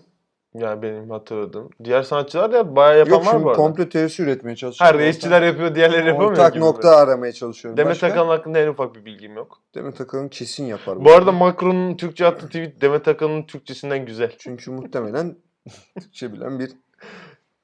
Yani 0.55 0.83
benim 0.83 1.11
hatırladığım. 1.11 1.71
Diğer 1.85 2.03
sanatçılar 2.03 2.53
da 2.53 2.77
bayağı 2.77 2.99
yapan 2.99 3.13
Yok 3.13 3.27
var 3.27 3.43
bu 3.45 3.49
arada. 3.49 3.57
komplo 3.57 3.89
teorisi 3.89 4.23
üretmeye 4.23 4.57
çalışıyor. 4.57 4.91
Her 4.91 4.99
reisçiler 4.99 5.43
yapıyor, 5.43 5.75
diğerleri 5.75 6.07
yapamıyor. 6.07 6.31
Ortak 6.31 6.55
gibi 6.55 6.65
nokta 6.65 6.97
aramaya 6.97 7.33
çalışıyorum. 7.33 7.77
Demet 7.77 7.91
Başka? 7.91 8.07
Akalın 8.07 8.29
hakkında 8.29 8.59
en 8.59 8.69
ufak 8.69 8.95
bir 8.95 9.05
bilgim 9.05 9.37
yok. 9.37 9.59
Demet 9.75 10.01
Akalın 10.01 10.29
kesin 10.29 10.65
yapar. 10.65 11.05
Bu 11.05 11.13
arada 11.13 11.33
Macron'un 11.33 11.97
Türkçe 11.97 12.27
attığı 12.27 12.47
tweet 12.47 12.81
Demet 12.81 13.09
Akalın'ın 13.09 13.43
Türkçesinden 13.43 14.07
güzel. 14.07 14.33
Çünkü 14.39 14.71
muhtemelen 14.71 15.37
Türkçe 16.01 16.33
bilen 16.33 16.59
bir 16.59 16.73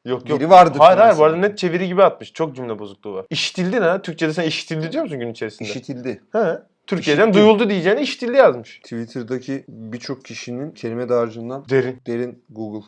Yok 0.04 0.28
yok. 0.28 0.40
biri 0.40 0.50
vardır. 0.50 0.78
Hayır 0.78 0.98
hayır 0.98 1.18
bu 1.18 1.24
arada 1.24 1.36
net 1.36 1.58
çeviri 1.58 1.86
gibi 1.88 2.02
atmış. 2.04 2.32
Çok 2.32 2.56
cümle 2.56 2.78
bozukluğu 2.78 3.14
var. 3.14 3.26
İşitildi 3.30 3.80
ne? 3.80 4.02
Türkçe'de 4.02 4.32
sen 4.32 4.42
işitildi 4.44 4.92
diyor 4.92 5.02
musun 5.04 5.18
gün 5.18 5.28
içerisinde? 5.32 5.68
İşitildi. 5.68 6.22
He. 6.32 6.58
Türkiye'den 6.86 7.22
İşitildi. 7.28 7.44
duyuldu 7.44 7.70
diyeceğine 7.70 8.02
işitildi 8.02 8.36
yazmış. 8.36 8.80
Twitter'daki 8.80 9.64
birçok 9.68 10.24
kişinin 10.24 10.70
kelime 10.70 11.08
dağarcığından 11.08 11.64
Derin. 11.68 12.00
derin 12.06 12.44
Google, 12.50 12.86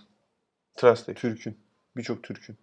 Translate. 0.74 1.14
Türk'ün, 1.14 1.58
birçok 1.96 2.22
Türk'ün, 2.22 2.56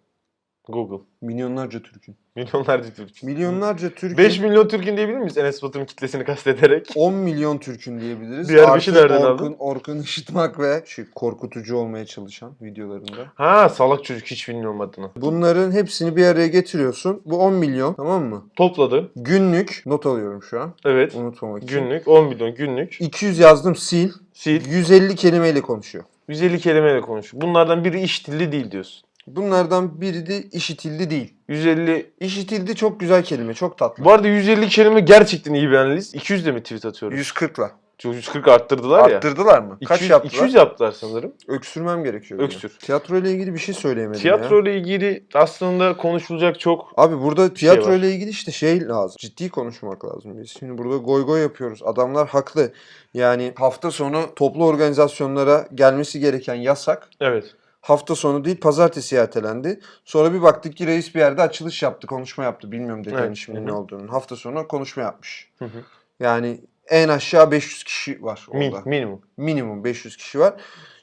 Google. 0.72 1.04
milyonlarca 1.22 1.82
Türk'ün, 1.82 2.16
Milyonlarca 2.36 2.90
Türk. 2.94 3.22
milyonlarca 3.22 3.90
Türk'ün, 3.90 4.18
5 4.18 4.40
milyon 4.40 4.68
Türk'ün 4.68 4.96
diyebilir 4.96 5.18
miyiz 5.18 5.38
Enes 5.38 5.62
Batur'un 5.62 5.84
kitlesini 5.84 6.24
kastederek? 6.24 6.92
10 6.96 7.14
milyon 7.14 7.58
Türk'ün 7.58 8.00
diyebiliriz. 8.00 8.48
Diğer 8.48 8.62
Artı 8.62 8.74
beşi 8.74 8.94
nereden 8.94 9.20
Orkun, 9.20 9.44
aldın? 9.46 9.56
Orkun 9.58 9.98
Işıtmak 9.98 10.58
ve 10.60 10.82
şey, 10.86 11.04
korkutucu 11.14 11.76
olmaya 11.76 12.06
çalışan 12.06 12.52
videolarında. 12.62 13.26
Ha 13.34 13.68
salak 13.68 14.04
çocuk 14.04 14.26
hiç 14.26 14.48
bilmiyorum 14.48 14.80
adını. 14.80 15.10
Bunların 15.16 15.72
hepsini 15.72 16.16
bir 16.16 16.24
araya 16.26 16.46
getiriyorsun. 16.46 17.22
Bu 17.24 17.38
10 17.38 17.52
milyon 17.54 17.94
tamam 17.94 18.24
mı? 18.24 18.44
Topladı. 18.56 19.10
Günlük 19.16 19.82
not 19.86 20.06
alıyorum 20.06 20.42
şu 20.42 20.60
an 20.60 20.74
Evet. 20.84 21.14
unutmamak 21.14 21.62
için. 21.62 21.80
Günlük 21.80 22.08
10 22.08 22.26
milyon 22.28 22.54
günlük. 22.54 23.00
200 23.00 23.38
yazdım 23.38 23.76
sil. 23.86 24.10
Sil. 24.42 24.62
150 24.70 25.16
kelimeyle 25.16 25.60
konuşuyor. 25.60 26.04
150 26.28 26.58
kelimeyle 26.58 27.00
konuş. 27.00 27.34
Bunlardan 27.34 27.84
biri 27.84 28.00
işitildi 28.00 28.52
değil 28.52 28.70
diyorsun. 28.70 29.02
Bunlardan 29.26 30.00
biri 30.00 30.26
de 30.26 30.42
işitildi 30.42 31.10
değil. 31.10 31.34
150 31.48 32.12
İşitildi 32.20 32.74
çok 32.76 33.00
güzel 33.00 33.22
kelime, 33.22 33.54
çok 33.54 33.78
tatlı. 33.78 34.04
Bu 34.04 34.12
arada 34.12 34.28
150 34.28 34.68
kelime 34.68 35.00
gerçekten 35.00 35.54
iyi 35.54 35.70
bir 35.70 35.76
analiz. 35.76 36.14
200 36.14 36.46
de 36.46 36.52
mi 36.52 36.62
tweet 36.62 36.84
atıyoruz? 36.84 37.18
140'la. 37.18 37.70
140 38.04 38.48
arttırdılar 38.48 39.10
ya. 39.10 39.16
Arttırdılar 39.16 39.62
mı? 39.62 39.78
Kaç 39.84 39.98
200, 39.98 40.10
yaptılar? 40.10 40.32
200 40.32 40.54
yaptılar 40.54 40.92
sanırım. 40.92 41.32
Öksürmem 41.48 42.04
gerekiyor. 42.04 42.40
Öksür. 42.40 42.78
Tiyatro 42.78 43.16
ile 43.16 43.30
ilgili 43.30 43.54
bir 43.54 43.58
şey 43.58 43.74
söyleyemedim 43.74 44.20
Tiyatro 44.20 44.56
ya. 44.56 44.62
ile 44.62 44.76
ilgili 44.78 45.26
aslında 45.34 45.96
konuşulacak 45.96 46.60
çok 46.60 46.92
Abi 46.96 47.20
burada 47.20 47.46
şey 47.46 47.54
tiyatro 47.54 47.90
var. 47.90 47.96
ile 47.96 48.12
ilgili 48.12 48.30
işte 48.30 48.52
şey 48.52 48.88
lazım. 48.88 49.16
Ciddi 49.18 49.48
konuşmak 49.48 50.04
lazım. 50.04 50.42
Biz 50.42 50.50
şimdi 50.58 50.78
burada 50.78 50.96
goy 50.96 51.22
goy 51.22 51.40
yapıyoruz. 51.40 51.80
Adamlar 51.84 52.28
haklı. 52.28 52.72
Yani 53.14 53.52
hafta 53.56 53.90
sonu 53.90 54.34
toplu 54.36 54.66
organizasyonlara 54.66 55.68
gelmesi 55.74 56.20
gereken 56.20 56.54
yasak 56.54 57.08
evet. 57.20 57.44
Hafta 57.80 58.14
sonu 58.14 58.44
değil 58.44 58.60
pazartesi 58.60 59.16
ertelendi. 59.16 59.80
Sonra 60.04 60.32
bir 60.34 60.42
baktık 60.42 60.76
ki 60.76 60.86
reis 60.86 61.14
bir 61.14 61.20
yerde 61.20 61.42
açılış 61.42 61.82
yaptı, 61.82 62.06
konuşma 62.06 62.44
yaptı. 62.44 62.72
Bilmiyorum 62.72 63.04
dediğin 63.04 63.18
Evet. 63.22 63.36
şimdi 63.36 63.60
Hı 63.60 63.66
ne 63.66 63.72
olduğunu. 63.72 64.12
Hafta 64.12 64.36
sonu 64.36 64.68
konuşma 64.68 65.02
yapmış. 65.02 65.50
Hı 65.58 65.64
hı. 65.64 65.78
Yani 66.20 66.60
en 66.88 67.08
aşağı 67.08 67.50
500 67.50 67.84
kişi 67.84 68.22
var 68.22 68.46
Min, 68.52 68.72
orada. 68.72 68.82
minimum. 68.86 69.20
Minimum 69.36 69.84
500 69.84 70.16
kişi 70.16 70.38
var. 70.40 70.54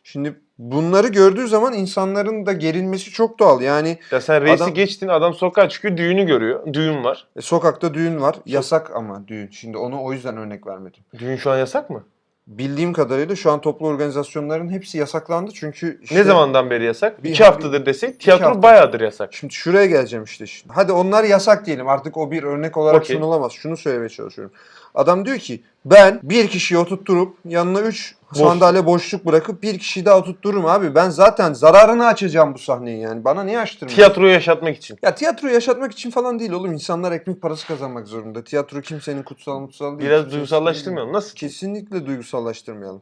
Şimdi 0.03 0.39
bunları 0.57 1.07
gördüğü 1.07 1.47
zaman 1.47 1.73
insanların 1.73 2.45
da 2.45 2.53
gerilmesi 2.53 3.11
çok 3.11 3.39
doğal. 3.39 3.61
Yani 3.61 3.99
Ya 4.11 4.21
sen 4.21 4.41
reisi 4.41 4.63
Adam- 4.63 4.73
geçtin 4.73 5.07
adam 5.07 5.33
sokağa 5.33 5.69
çıkıyor 5.69 5.97
düğünü 5.97 6.25
görüyor. 6.25 6.73
Düğün 6.73 7.03
var. 7.03 7.27
e, 7.35 7.41
sokakta 7.41 7.93
düğün 7.93 8.21
var. 8.21 8.35
Yasak 8.45 8.91
ama 8.95 9.27
düğün. 9.27 9.49
Şimdi 9.51 9.77
onu 9.77 10.03
o 10.03 10.13
yüzden 10.13 10.37
örnek 10.37 10.67
vermedim. 10.67 11.03
Düğün 11.17 11.35
şu 11.35 11.51
an 11.51 11.57
yasak 11.57 11.89
mı? 11.89 12.03
Bildiğim 12.47 12.93
kadarıyla 12.93 13.35
şu 13.35 13.51
an 13.51 13.61
toplu 13.61 13.87
organizasyonların 13.87 14.69
hepsi 14.69 14.97
yasaklandı. 14.97 15.51
Çünkü 15.53 15.99
işte- 16.03 16.15
ne 16.15 16.23
zamandan 16.23 16.69
beri 16.69 16.83
yasak? 16.85 17.23
Bir- 17.23 17.29
İki 17.29 17.43
haftadır 17.43 17.85
desek 17.85 18.19
tiyatro 18.19 18.45
hafta. 18.45 18.61
bayağıdır 18.61 19.01
yasak. 19.01 19.33
Şimdi 19.33 19.53
şuraya 19.53 19.85
geleceğim 19.85 20.23
işte. 20.23 20.47
şimdi. 20.47 20.73
Hadi 20.73 20.91
onlar 20.91 21.23
yasak 21.23 21.65
diyelim. 21.65 21.87
Artık 21.87 22.17
o 22.17 22.31
bir 22.31 22.43
örnek 22.43 22.77
olarak 22.77 23.01
Okey. 23.01 23.15
sunulamaz. 23.15 23.51
Şunu 23.51 23.77
söylemeye 23.77 24.09
çalışıyorum. 24.09 24.53
Adam 24.97 25.25
diyor 25.25 25.37
ki 25.37 25.63
ben 25.85 26.19
bir 26.23 26.47
kişiyi 26.47 26.77
oturtturup 26.77 27.37
yanına 27.45 27.79
3 27.81 28.15
Boş. 28.31 28.37
sandalye 28.37 28.85
boşluk 28.85 29.25
bırakıp 29.25 29.63
bir 29.63 29.79
kişiyi 29.79 30.05
daha 30.05 30.17
oturttururum 30.17 30.65
abi. 30.65 30.95
Ben 30.95 31.09
zaten 31.09 31.53
zararını 31.53 32.07
açacağım 32.07 32.53
bu 32.53 32.57
sahneyi 32.59 32.99
yani. 33.01 33.23
Bana 33.23 33.43
niye 33.43 33.59
açtırmıyorsun? 33.59 33.95
Tiyatroyu 33.95 34.31
yaşatmak 34.33 34.77
için. 34.77 34.97
Ya 35.03 35.15
tiyatro 35.15 35.47
yaşatmak 35.47 35.91
için 35.91 36.11
falan 36.11 36.39
değil 36.39 36.51
oğlum. 36.51 36.73
İnsanlar 36.73 37.11
ekmek 37.11 37.41
parası 37.41 37.67
kazanmak 37.67 38.07
zorunda. 38.07 38.43
Tiyatro 38.43 38.81
kimsenin 38.81 39.23
kutsal 39.23 39.59
mutsal 39.59 39.99
değil. 39.99 40.09
Biraz 40.09 40.19
Kimsenin- 40.21 40.31
duygusallaştırmayalım. 40.31 41.13
Nasıl? 41.13 41.35
Kesinlikle 41.35 42.05
duygusallaştırmayalım. 42.05 43.01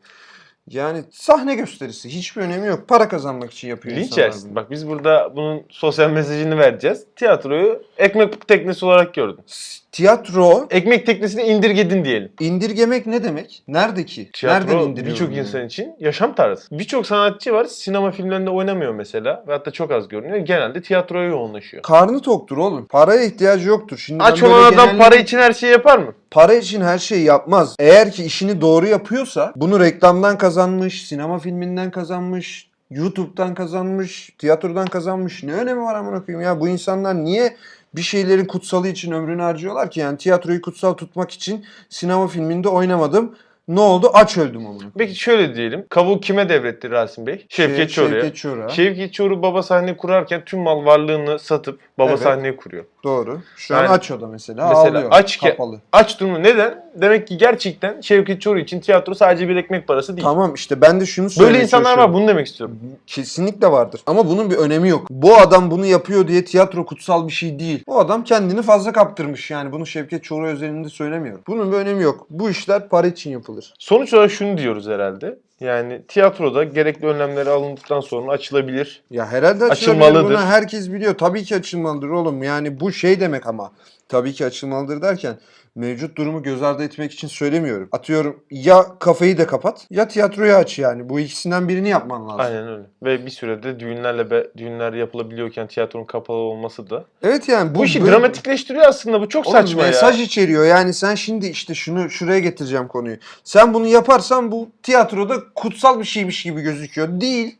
Yani 0.69 1.03
sahne 1.11 1.55
gösterisi 1.55 2.09
hiçbir 2.09 2.41
önemi 2.41 2.67
yok. 2.67 2.87
Para 2.87 3.07
kazanmak 3.09 3.51
için 3.51 3.67
yapıyor 3.67 3.95
Linç 3.95 4.05
insanlar 4.07 4.25
yersin. 4.25 4.49
bunu. 4.49 4.55
Bak 4.55 4.71
biz 4.71 4.87
burada 4.87 5.35
bunun 5.35 5.63
sosyal 5.69 6.09
mesajını 6.09 6.57
vereceğiz. 6.57 7.05
Tiyatroyu 7.15 7.83
ekmek 7.97 8.47
teknesi 8.47 8.85
olarak 8.85 9.13
gördün. 9.13 9.39
S- 9.47 9.84
Tiyatro 9.95 10.67
Ekmek 10.69 11.05
teknesini 11.05 11.41
indirgedin 11.41 12.05
diyelim. 12.05 12.31
indirgemek 12.39 13.05
ne 13.05 13.23
demek? 13.23 13.63
Nerede 13.67 14.05
ki? 14.05 14.21
Nereden 14.21 14.67
Tiyatro 14.67 14.85
indiriyorum? 14.85 15.11
birçok 15.13 15.29
yani? 15.35 15.39
insan 15.47 15.65
için 15.65 15.95
yaşam 15.99 16.35
tarzı. 16.35 16.63
Birçok 16.71 17.05
sanatçı 17.07 17.53
var 17.53 17.65
sinema 17.65 18.11
filmlerinde 18.11 18.49
oynamıyor 18.49 18.93
mesela 18.93 19.43
ve 19.47 19.51
hatta 19.51 19.71
çok 19.71 19.91
az 19.91 20.07
görünüyor. 20.07 20.37
Genelde 20.37 20.81
tiyatroya 20.81 21.29
yoğunlaşıyor. 21.29 21.83
Karnı 21.83 22.21
toktur 22.21 22.57
oğlum. 22.57 22.85
Paraya 22.85 23.23
ihtiyacı 23.23 23.67
yoktur. 23.69 23.97
Şimdi 23.97 24.23
Aç 24.23 24.41
böyle 24.41 24.53
olan 24.53 24.63
adam 24.63 24.75
genellikle- 24.85 24.97
para 25.03 25.15
için 25.15 25.37
her 25.37 25.53
şeyi 25.53 25.71
yapar 25.71 25.97
mı? 25.99 26.13
para 26.31 26.53
için 26.53 26.81
her 26.81 26.97
şeyi 26.97 27.23
yapmaz. 27.25 27.75
Eğer 27.79 28.11
ki 28.11 28.23
işini 28.23 28.61
doğru 28.61 28.87
yapıyorsa 28.87 29.53
bunu 29.55 29.79
reklamdan 29.79 30.37
kazanmış, 30.37 31.07
sinema 31.07 31.39
filminden 31.39 31.91
kazanmış, 31.91 32.69
YouTube'dan 32.89 33.53
kazanmış, 33.53 34.29
tiyatrodan 34.37 34.87
kazanmış. 34.87 35.43
Ne 35.43 35.53
önemi 35.53 35.81
var 35.81 35.95
amına 35.95 36.25
koyayım 36.25 36.45
ya? 36.47 36.59
Bu 36.59 36.67
insanlar 36.67 37.15
niye 37.15 37.55
bir 37.97 38.01
şeylerin 38.01 38.45
kutsalı 38.45 38.87
için 38.87 39.11
ömrünü 39.11 39.41
harcıyorlar 39.41 39.91
ki? 39.91 39.99
Yani 39.99 40.17
tiyatroyu 40.17 40.61
kutsal 40.61 40.93
tutmak 40.93 41.31
için 41.31 41.65
sinema 41.89 42.27
filminde 42.27 42.69
oynamadım. 42.69 43.35
Ne 43.67 43.79
oldu? 43.79 44.09
Aç 44.13 44.37
öldüm 44.37 44.67
amına. 44.67 44.83
Peki 44.97 45.15
şöyle 45.15 45.55
diyelim. 45.55 45.85
Kavuğu 45.89 46.19
kime 46.19 46.49
devretti 46.49 46.89
Rasim 46.91 47.25
Bey? 47.27 47.45
Şevket 47.49 47.89
Çoruh'a. 47.89 48.11
Şevket 48.11 48.35
Çoruh'a. 48.35 48.69
Şevket 48.69 49.13
Çoruh 49.13 49.41
baba 49.41 49.63
sahne 49.63 49.97
kurarken 49.97 50.45
tüm 50.45 50.59
mal 50.59 50.85
varlığını 50.85 51.39
satıp 51.39 51.79
baba 51.97 52.09
Evet. 52.09 52.19
sahneyi 52.19 52.55
kuruyor. 52.55 52.85
Doğru. 53.03 53.41
Şu 53.57 53.75
an 53.75 53.79
Yani- 53.79 53.89
aç 53.89 54.11
o 54.11 54.21
da 54.21 54.27
mesela. 54.27 54.69
Mesela 54.69 54.89
Ağlıyor. 54.97 55.07
aç 55.11 55.37
ki- 55.37 55.49
Kapalı. 55.49 55.81
Aç 55.91 56.19
durumu 56.19 56.43
neden? 56.43 56.85
Demek 56.95 57.27
ki 57.27 57.37
gerçekten 57.37 58.01
Şevket 58.01 58.41
Çoruh 58.41 58.59
için 58.59 58.79
tiyatro 58.79 59.13
sadece 59.13 59.49
bir 59.49 59.55
ekmek 59.55 59.87
parası 59.87 60.17
değil. 60.17 60.23
Tamam 60.27 60.53
işte 60.53 60.81
ben 60.81 61.01
de 61.01 61.05
şunu 61.05 61.29
söylemeye 61.29 61.53
Böyle 61.53 61.63
insanlar 61.63 61.83
var 61.83 61.89
çalışıyorum. 61.95 62.13
bunu 62.13 62.27
demek 62.27 62.47
istiyorum. 62.47 62.79
Kesinlikle 63.07 63.71
vardır. 63.71 64.01
Ama 64.05 64.29
bunun 64.29 64.51
bir 64.51 64.55
önemi 64.55 64.89
yok. 64.89 65.07
Bu 65.09 65.37
adam 65.37 65.71
bunu 65.71 65.85
yapıyor 65.85 66.27
diye 66.27 66.45
tiyatro 66.45 66.85
kutsal 66.85 67.27
bir 67.27 67.33
şey 67.33 67.59
değil. 67.59 67.83
O 67.87 67.99
adam 67.99 68.23
kendini 68.23 68.61
fazla 68.61 68.91
kaptırmış. 68.91 69.51
Yani 69.51 69.71
bunu 69.71 69.85
Şevket 69.85 70.23
Çoruh 70.23 70.47
özelinde 70.47 70.89
söylemiyorum. 70.89 71.41
Bunun 71.47 71.71
bir 71.71 71.77
önemi 71.77 72.03
yok. 72.03 72.27
Bu 72.29 72.49
işler 72.49 72.89
para 72.89 73.07
için 73.07 73.31
yapılır. 73.31 73.54
Sonuç 73.79 74.13
olarak 74.13 74.31
şunu 74.31 74.57
diyoruz 74.57 74.87
herhalde. 74.87 75.39
Yani 75.59 76.01
tiyatroda 76.07 76.63
gerekli 76.63 77.07
önlemleri 77.07 77.49
alındıktan 77.49 77.99
sonra 77.99 78.31
açılabilir. 78.31 79.03
Ya 79.11 79.27
herhalde. 79.27 79.65
Açılmalıdır. 79.65 80.23
Bunu 80.23 80.41
herkes 80.41 80.91
biliyor. 80.91 81.17
Tabii 81.17 81.43
ki 81.43 81.55
açılmalıdır 81.55 82.09
oğlum. 82.09 82.43
Yani 82.43 82.79
bu 82.79 82.91
şey 82.91 83.19
demek 83.19 83.47
ama. 83.47 83.71
Tabii 84.09 84.33
ki 84.33 84.45
açılmalıdır 84.45 85.01
derken 85.01 85.37
mevcut 85.75 86.17
durumu 86.17 86.43
göz 86.43 86.63
ardı 86.63 86.83
etmek 86.83 87.11
için 87.11 87.27
söylemiyorum. 87.27 87.89
Atıyorum 87.91 88.43
ya 88.51 88.85
kafayı 88.99 89.37
da 89.37 89.47
kapat 89.47 89.87
ya 89.89 90.07
tiyatroyu 90.07 90.55
aç 90.55 90.79
yani. 90.79 91.09
Bu 91.09 91.19
ikisinden 91.19 91.69
birini 91.69 91.89
yapman 91.89 92.27
lazım. 92.27 92.39
Aynen 92.39 92.67
öyle. 92.67 92.83
Ve 93.03 93.25
bir 93.25 93.31
sürede 93.31 93.79
düğünlerle 93.79 94.31
be, 94.31 94.47
düğünler 94.57 94.93
yapılabiliyorken 94.93 95.67
tiyatronun 95.67 96.05
kapalı 96.05 96.37
olması 96.37 96.89
da 96.89 97.05
Evet 97.23 97.49
yani 97.49 97.75
bu, 97.75 97.79
bu, 97.79 97.85
işi 97.85 98.01
böyle- 98.01 98.11
dramatikleştiriyor 98.11 98.85
aslında. 98.85 99.21
Bu 99.21 99.29
çok 99.29 99.47
Oğlum 99.47 99.57
saçma 99.57 99.81
mesaj 99.83 100.17
ya. 100.19 100.25
içeriyor. 100.25 100.65
Yani 100.65 100.93
sen 100.93 101.15
şimdi 101.15 101.47
işte 101.47 101.73
şunu 101.75 102.09
şuraya 102.09 102.39
getireceğim 102.39 102.87
konuyu. 102.87 103.17
Sen 103.43 103.73
bunu 103.73 103.87
yaparsan 103.87 104.51
bu 104.51 104.69
tiyatroda 104.83 105.35
kutsal 105.55 105.99
bir 105.99 106.05
şeymiş 106.05 106.43
gibi 106.43 106.61
gözüküyor. 106.61 107.21
Değil. 107.21 107.57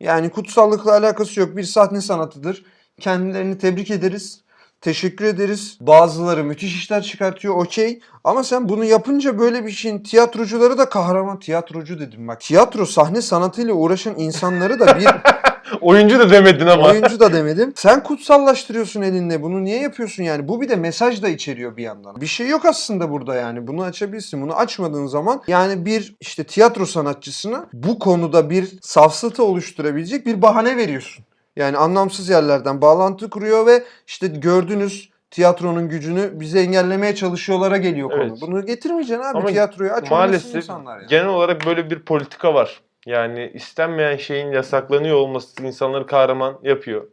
Yani 0.00 0.30
kutsallıkla 0.30 0.92
alakası 0.92 1.40
yok. 1.40 1.56
Bir 1.56 1.62
sahne 1.62 2.00
sanatıdır. 2.00 2.64
Kendilerini 3.00 3.58
tebrik 3.58 3.90
ederiz. 3.90 4.40
Teşekkür 4.86 5.24
ederiz. 5.24 5.78
Bazıları 5.80 6.44
müthiş 6.44 6.74
işler 6.74 7.02
çıkartıyor. 7.02 7.54
Okey. 7.54 8.00
Ama 8.24 8.44
sen 8.44 8.68
bunu 8.68 8.84
yapınca 8.84 9.38
böyle 9.38 9.66
bir 9.66 9.70
şeyin 9.70 9.98
tiyatrocuları 9.98 10.78
da 10.78 10.88
kahraman 10.88 11.38
tiyatrocu 11.38 12.00
dedim 12.00 12.28
bak. 12.28 12.40
Tiyatro 12.40 12.86
sahne 12.86 13.22
sanatıyla 13.22 13.74
uğraşan 13.74 14.14
insanları 14.18 14.80
da 14.80 14.98
bir 14.98 15.06
Oyuncu 15.80 16.18
da 16.18 16.30
demedin 16.30 16.66
ama. 16.66 16.88
Oyuncu 16.88 17.20
da 17.20 17.32
demedim. 17.32 17.72
Sen 17.76 18.02
kutsallaştırıyorsun 18.02 19.02
elinle. 19.02 19.42
Bunu 19.42 19.64
niye 19.64 19.80
yapıyorsun 19.80 20.22
yani? 20.22 20.48
Bu 20.48 20.60
bir 20.60 20.68
de 20.68 20.76
mesaj 20.76 21.22
da 21.22 21.28
içeriyor 21.28 21.76
bir 21.76 21.82
yandan. 21.82 22.20
Bir 22.20 22.26
şey 22.26 22.48
yok 22.48 22.64
aslında 22.64 23.10
burada 23.10 23.34
yani. 23.34 23.66
Bunu 23.66 23.82
açabilirsin. 23.82 24.42
Bunu 24.42 24.56
açmadığın 24.56 25.06
zaman 25.06 25.42
yani 25.46 25.86
bir 25.86 26.16
işte 26.20 26.44
tiyatro 26.44 26.86
sanatçısına 26.86 27.66
bu 27.72 27.98
konuda 27.98 28.50
bir 28.50 28.78
safsata 28.82 29.42
oluşturabilecek 29.42 30.26
bir 30.26 30.42
bahane 30.42 30.76
veriyorsun. 30.76 31.24
Yani 31.56 31.76
anlamsız 31.76 32.28
yerlerden 32.28 32.80
bağlantı 32.80 33.30
kuruyor 33.30 33.66
ve 33.66 33.82
işte 34.06 34.26
gördünüz 34.26 35.10
tiyatronun 35.30 35.88
gücünü 35.88 36.40
bize 36.40 36.60
engellemeye 36.60 37.14
çalışıyorlara 37.14 37.76
geliyor 37.76 38.10
konu. 38.10 38.22
Evet. 38.22 38.38
Bunu 38.40 38.66
getirmeyeceksin 38.66 39.22
abi. 39.24 39.38
Ama 39.38 39.48
Tiyatroyu 39.48 39.92
aç 39.92 40.10
Maalesef 40.10 40.54
insanlar 40.54 41.00
ya. 41.00 41.06
genel 41.06 41.26
olarak 41.28 41.66
böyle 41.66 41.90
bir 41.90 41.98
politika 41.98 42.54
var. 42.54 42.80
Yani 43.06 43.50
istenmeyen 43.54 44.16
şeyin 44.16 44.52
yasaklanıyor 44.52 45.16
olması 45.16 45.62
insanları 45.62 46.06
kahraman 46.06 46.58
yapıyor. 46.62 47.06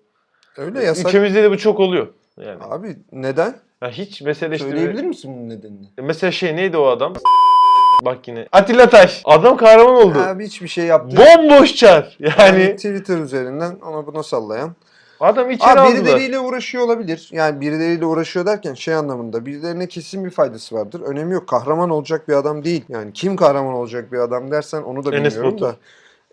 Öyle 0.58 0.84
yasak. 0.84 1.06
Ülkemizde 1.08 1.44
de 1.44 1.52
bu 1.52 1.58
çok 1.58 1.80
oluyor. 1.80 2.08
Yani 2.38 2.64
Abi 2.64 2.98
neden? 3.12 3.56
ya 3.82 3.90
hiç 3.90 4.22
mesele 4.22 4.56
işte 4.56 4.68
Söyleyebilir 4.70 5.04
misin 5.04 5.36
bunun 5.38 5.50
nedenini? 5.50 5.88
mesela 5.98 6.32
şey 6.32 6.56
neydi 6.56 6.78
o 6.78 6.86
adam? 6.86 7.14
Bak 8.06 8.28
yine. 8.28 8.48
Atilla 8.52 8.90
Taş. 8.90 9.22
Adam 9.26 9.58
kahraman 9.58 9.96
oldu. 9.96 10.20
Abi 10.20 10.46
hiçbir 10.46 10.68
şey 10.68 10.86
yaptı. 10.86 11.18
Bomboş 11.18 11.76
çar. 11.76 12.18
Yani 12.20 12.34
Yani 12.62 12.76
Twitter 12.76 13.18
üzerinden 13.18 13.76
ona 13.86 14.08
buna 14.08 14.24
sallayan. 14.24 14.76
adam 15.20 15.52
içeri 15.52 15.72
Abi 15.72 15.80
aldılar. 15.80 15.96
birileriyle 16.06 16.40
uğraşıyor 16.40 16.84
olabilir. 16.84 17.30
Yani 17.32 17.62
birileriyle 17.62 18.06
uğraşıyor 18.06 18.46
derken 18.46 18.74
şey 18.74 18.94
anlamında 18.96 19.46
birilerine 19.46 19.88
kesin 19.88 20.26
bir 20.26 20.30
faydası 20.30 20.76
vardır. 20.76 21.02
Önemi 21.02 21.34
yok. 21.34 21.48
Kahraman 21.48 21.90
olacak 21.90 22.28
bir 22.28 22.34
adam 22.34 22.64
değil. 22.64 22.86
Yani 22.90 23.14
kim 23.14 23.36
kahraman 23.36 23.74
olacak 23.74 24.12
bir 24.12 24.18
adam 24.18 24.52
dersen 24.52 24.82
onu 24.82 25.06
da 25.06 25.12
bilmiyorum 25.12 25.62
da. 25.62 25.76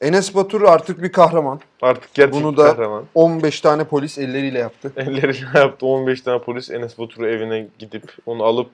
Enes 0.01 0.35
Batur 0.35 0.63
artık 0.63 1.03
bir 1.03 1.13
kahraman. 1.13 1.61
Artık 1.83 2.15
gerçek 2.15 2.35
Bunu 2.35 2.53
bir 2.53 2.57
da- 2.57 2.67
kahraman. 2.77 3.05
15 3.15 3.61
tane 3.61 3.85
polis 3.85 4.19
elleriyle 4.19 4.59
yaptı. 4.59 4.93
Elleriyle 4.97 5.59
yaptı 5.59 5.87
15 5.87 6.21
tane 6.23 6.39
polis 6.43 6.71
Enes 6.71 6.99
Batur'u 6.99 7.27
evine 7.29 7.67
gidip 7.79 8.13
onu 8.27 8.45
alıp 8.45 8.71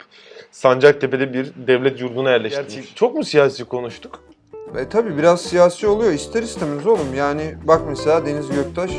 Sancaktepe'de 0.51 1.33
bir 1.33 1.53
devlet 1.67 2.01
yurduna 2.01 2.31
yerleştirmiş. 2.31 2.95
Çok 2.95 3.15
mu 3.15 3.25
siyasi 3.25 3.65
konuştuk? 3.65 4.23
Ve 4.75 4.89
tabii 4.89 5.19
biraz 5.19 5.41
siyasi 5.43 5.87
oluyor. 5.87 6.13
İster 6.13 6.43
istemez 6.43 6.87
oğlum. 6.87 7.15
Yani 7.17 7.55
bak 7.65 7.81
mesela 7.89 8.27
Deniz 8.27 8.49
Göktaş 8.51 8.91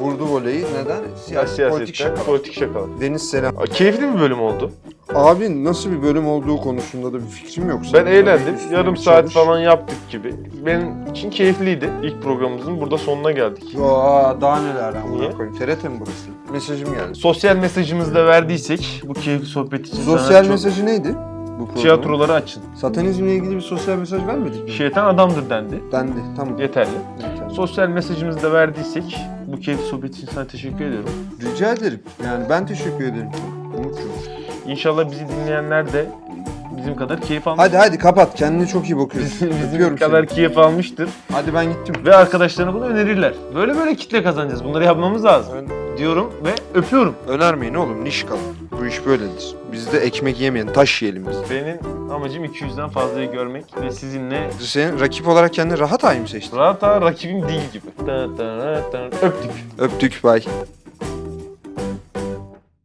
vurdu 0.00 0.24
voleyi. 0.26 0.64
Neden? 0.64 0.96
Siyasi, 1.16 1.24
Siyasetten 1.54 1.70
politik 1.70 1.94
şaka. 1.94 2.22
politik 2.22 2.52
şakalar. 2.54 2.86
Deniz 3.00 3.30
Selam. 3.30 3.58
Aa, 3.58 3.64
Keyifli 3.64 4.14
bir 4.14 4.20
bölüm 4.20 4.40
oldu. 4.40 4.70
Abi 5.14 5.64
nasıl 5.64 5.90
bir 5.92 6.02
bölüm 6.02 6.28
olduğu 6.28 6.56
konusunda 6.56 7.12
da 7.12 7.16
bir 7.22 7.28
fikrim 7.28 7.68
yok. 7.68 7.80
Ben 7.94 8.06
eğlendim. 8.06 8.54
üstüne 8.54 8.74
Yarım 8.76 8.94
bir 8.94 8.98
saat 9.00 9.18
çalış. 9.20 9.34
falan 9.34 9.58
yaptık 9.58 9.96
gibi. 10.10 10.34
Benim 10.66 11.06
için 11.10 11.30
keyifliydi. 11.30 11.90
İlk 12.02 12.22
programımızın 12.22 12.80
burada 12.80 12.98
sonuna 12.98 13.30
geldik. 13.30 13.76
Aa, 13.82 14.40
daha 14.40 14.60
neler 14.62 14.94
amına 14.94 15.16
Niye? 15.20 15.30
koyayım. 15.30 15.58
TRT 15.58 15.84
mi 15.84 15.96
burası? 16.00 16.52
Mesajım 16.52 16.94
geldi. 16.94 17.14
Sosyal 17.14 17.56
mesajımızı 17.56 18.14
da 18.14 18.26
verdiysek 18.26 19.02
bu 19.08 19.12
keyifli 19.14 19.46
sohbet 19.46 19.86
için 19.86 20.02
sana 20.02 20.18
Sosyal 20.18 20.42
çok- 20.42 20.50
mesajı 20.50 20.86
neydi? 20.86 21.08
Bu 21.14 21.58
programın? 21.58 21.82
Tiyatroları 21.82 22.32
açın. 22.32 22.62
Satanizmle 22.80 23.34
ilgili 23.34 23.56
bir 23.56 23.60
sosyal 23.60 23.96
mesaj 23.98 24.26
vermedik 24.26 24.64
mi? 24.64 24.70
Şeytan 24.70 25.14
adamdır 25.14 25.50
dendi. 25.50 25.80
Dendi. 25.92 26.12
Tamam. 26.36 26.58
Yeterli. 26.58 26.90
Yeterli. 27.22 27.54
Sosyal 27.54 27.88
mesajımızı 27.88 28.42
da 28.42 28.52
verdiysek 28.52 29.16
bu 29.46 29.60
keyifli 29.60 29.84
sohbet 29.86 30.16
için 30.16 30.26
sana 30.26 30.46
teşekkür 30.46 30.84
ediyorum. 30.84 31.10
Rica 31.42 31.72
ederim. 31.72 32.00
Yani 32.24 32.46
ben 32.50 32.66
teşekkür 32.66 33.04
ederim. 33.04 33.28
Umut'cum. 33.78 34.10
İnşallah 34.66 35.10
bizi 35.10 35.28
dinleyenler 35.28 35.92
de 35.92 36.06
bizim 36.84 36.96
kadar 36.96 37.20
keyif 37.20 37.48
almış. 37.48 37.60
Hadi 37.64 37.76
hadi 37.76 37.98
kapat. 37.98 38.34
Kendine 38.34 38.66
çok 38.66 38.84
iyi 38.90 38.98
bakıyorsun. 38.98 39.50
bizim 39.50 39.68
Öpüyorum 39.72 39.96
kadar 39.96 40.24
seni. 40.26 40.34
keyif 40.36 40.58
almıştır 40.58 41.08
Hadi 41.32 41.54
ben 41.54 41.64
gittim. 41.66 41.94
ve 42.04 42.16
arkadaşlarına 42.16 42.74
bunu 42.74 42.84
önerirler. 42.84 43.32
Böyle 43.54 43.76
böyle 43.76 43.94
kitle 43.94 44.22
kazanacağız. 44.22 44.64
Bunları 44.64 44.84
yapmamız 44.84 45.24
lazım 45.24 45.54
Ön- 45.56 45.96
diyorum 45.98 46.30
ve 46.44 46.78
öpüyorum. 46.78 47.14
önermeyin 47.28 47.74
oğlum. 47.74 48.04
Niş 48.04 48.24
kalın. 48.24 48.40
Bu 48.80 48.86
iş 48.86 49.06
böyledir. 49.06 49.54
Biz 49.72 49.92
de 49.92 49.98
ekmek 49.98 50.40
yemeyen 50.40 50.72
taş 50.72 51.02
yiyelim 51.02 51.26
biz. 51.30 51.36
Benim 51.50 52.10
amacım 52.12 52.44
200'den 52.44 52.88
fazlayı 52.88 53.32
görmek 53.32 53.64
ve 53.82 53.90
sizinle 53.90 54.50
Senin 54.60 55.00
rakip 55.00 55.28
olarak 55.28 55.52
kendini 55.54 55.78
rahat 55.78 56.04
ay 56.04 56.20
mı 56.20 56.28
seçtin? 56.28 56.56
rahat 56.56 56.82
rakibim 56.82 57.48
değil 57.48 57.62
gibi. 57.72 57.84
Öptük. 59.22 59.50
Öptük. 59.78 60.24
Bay. 60.24 60.42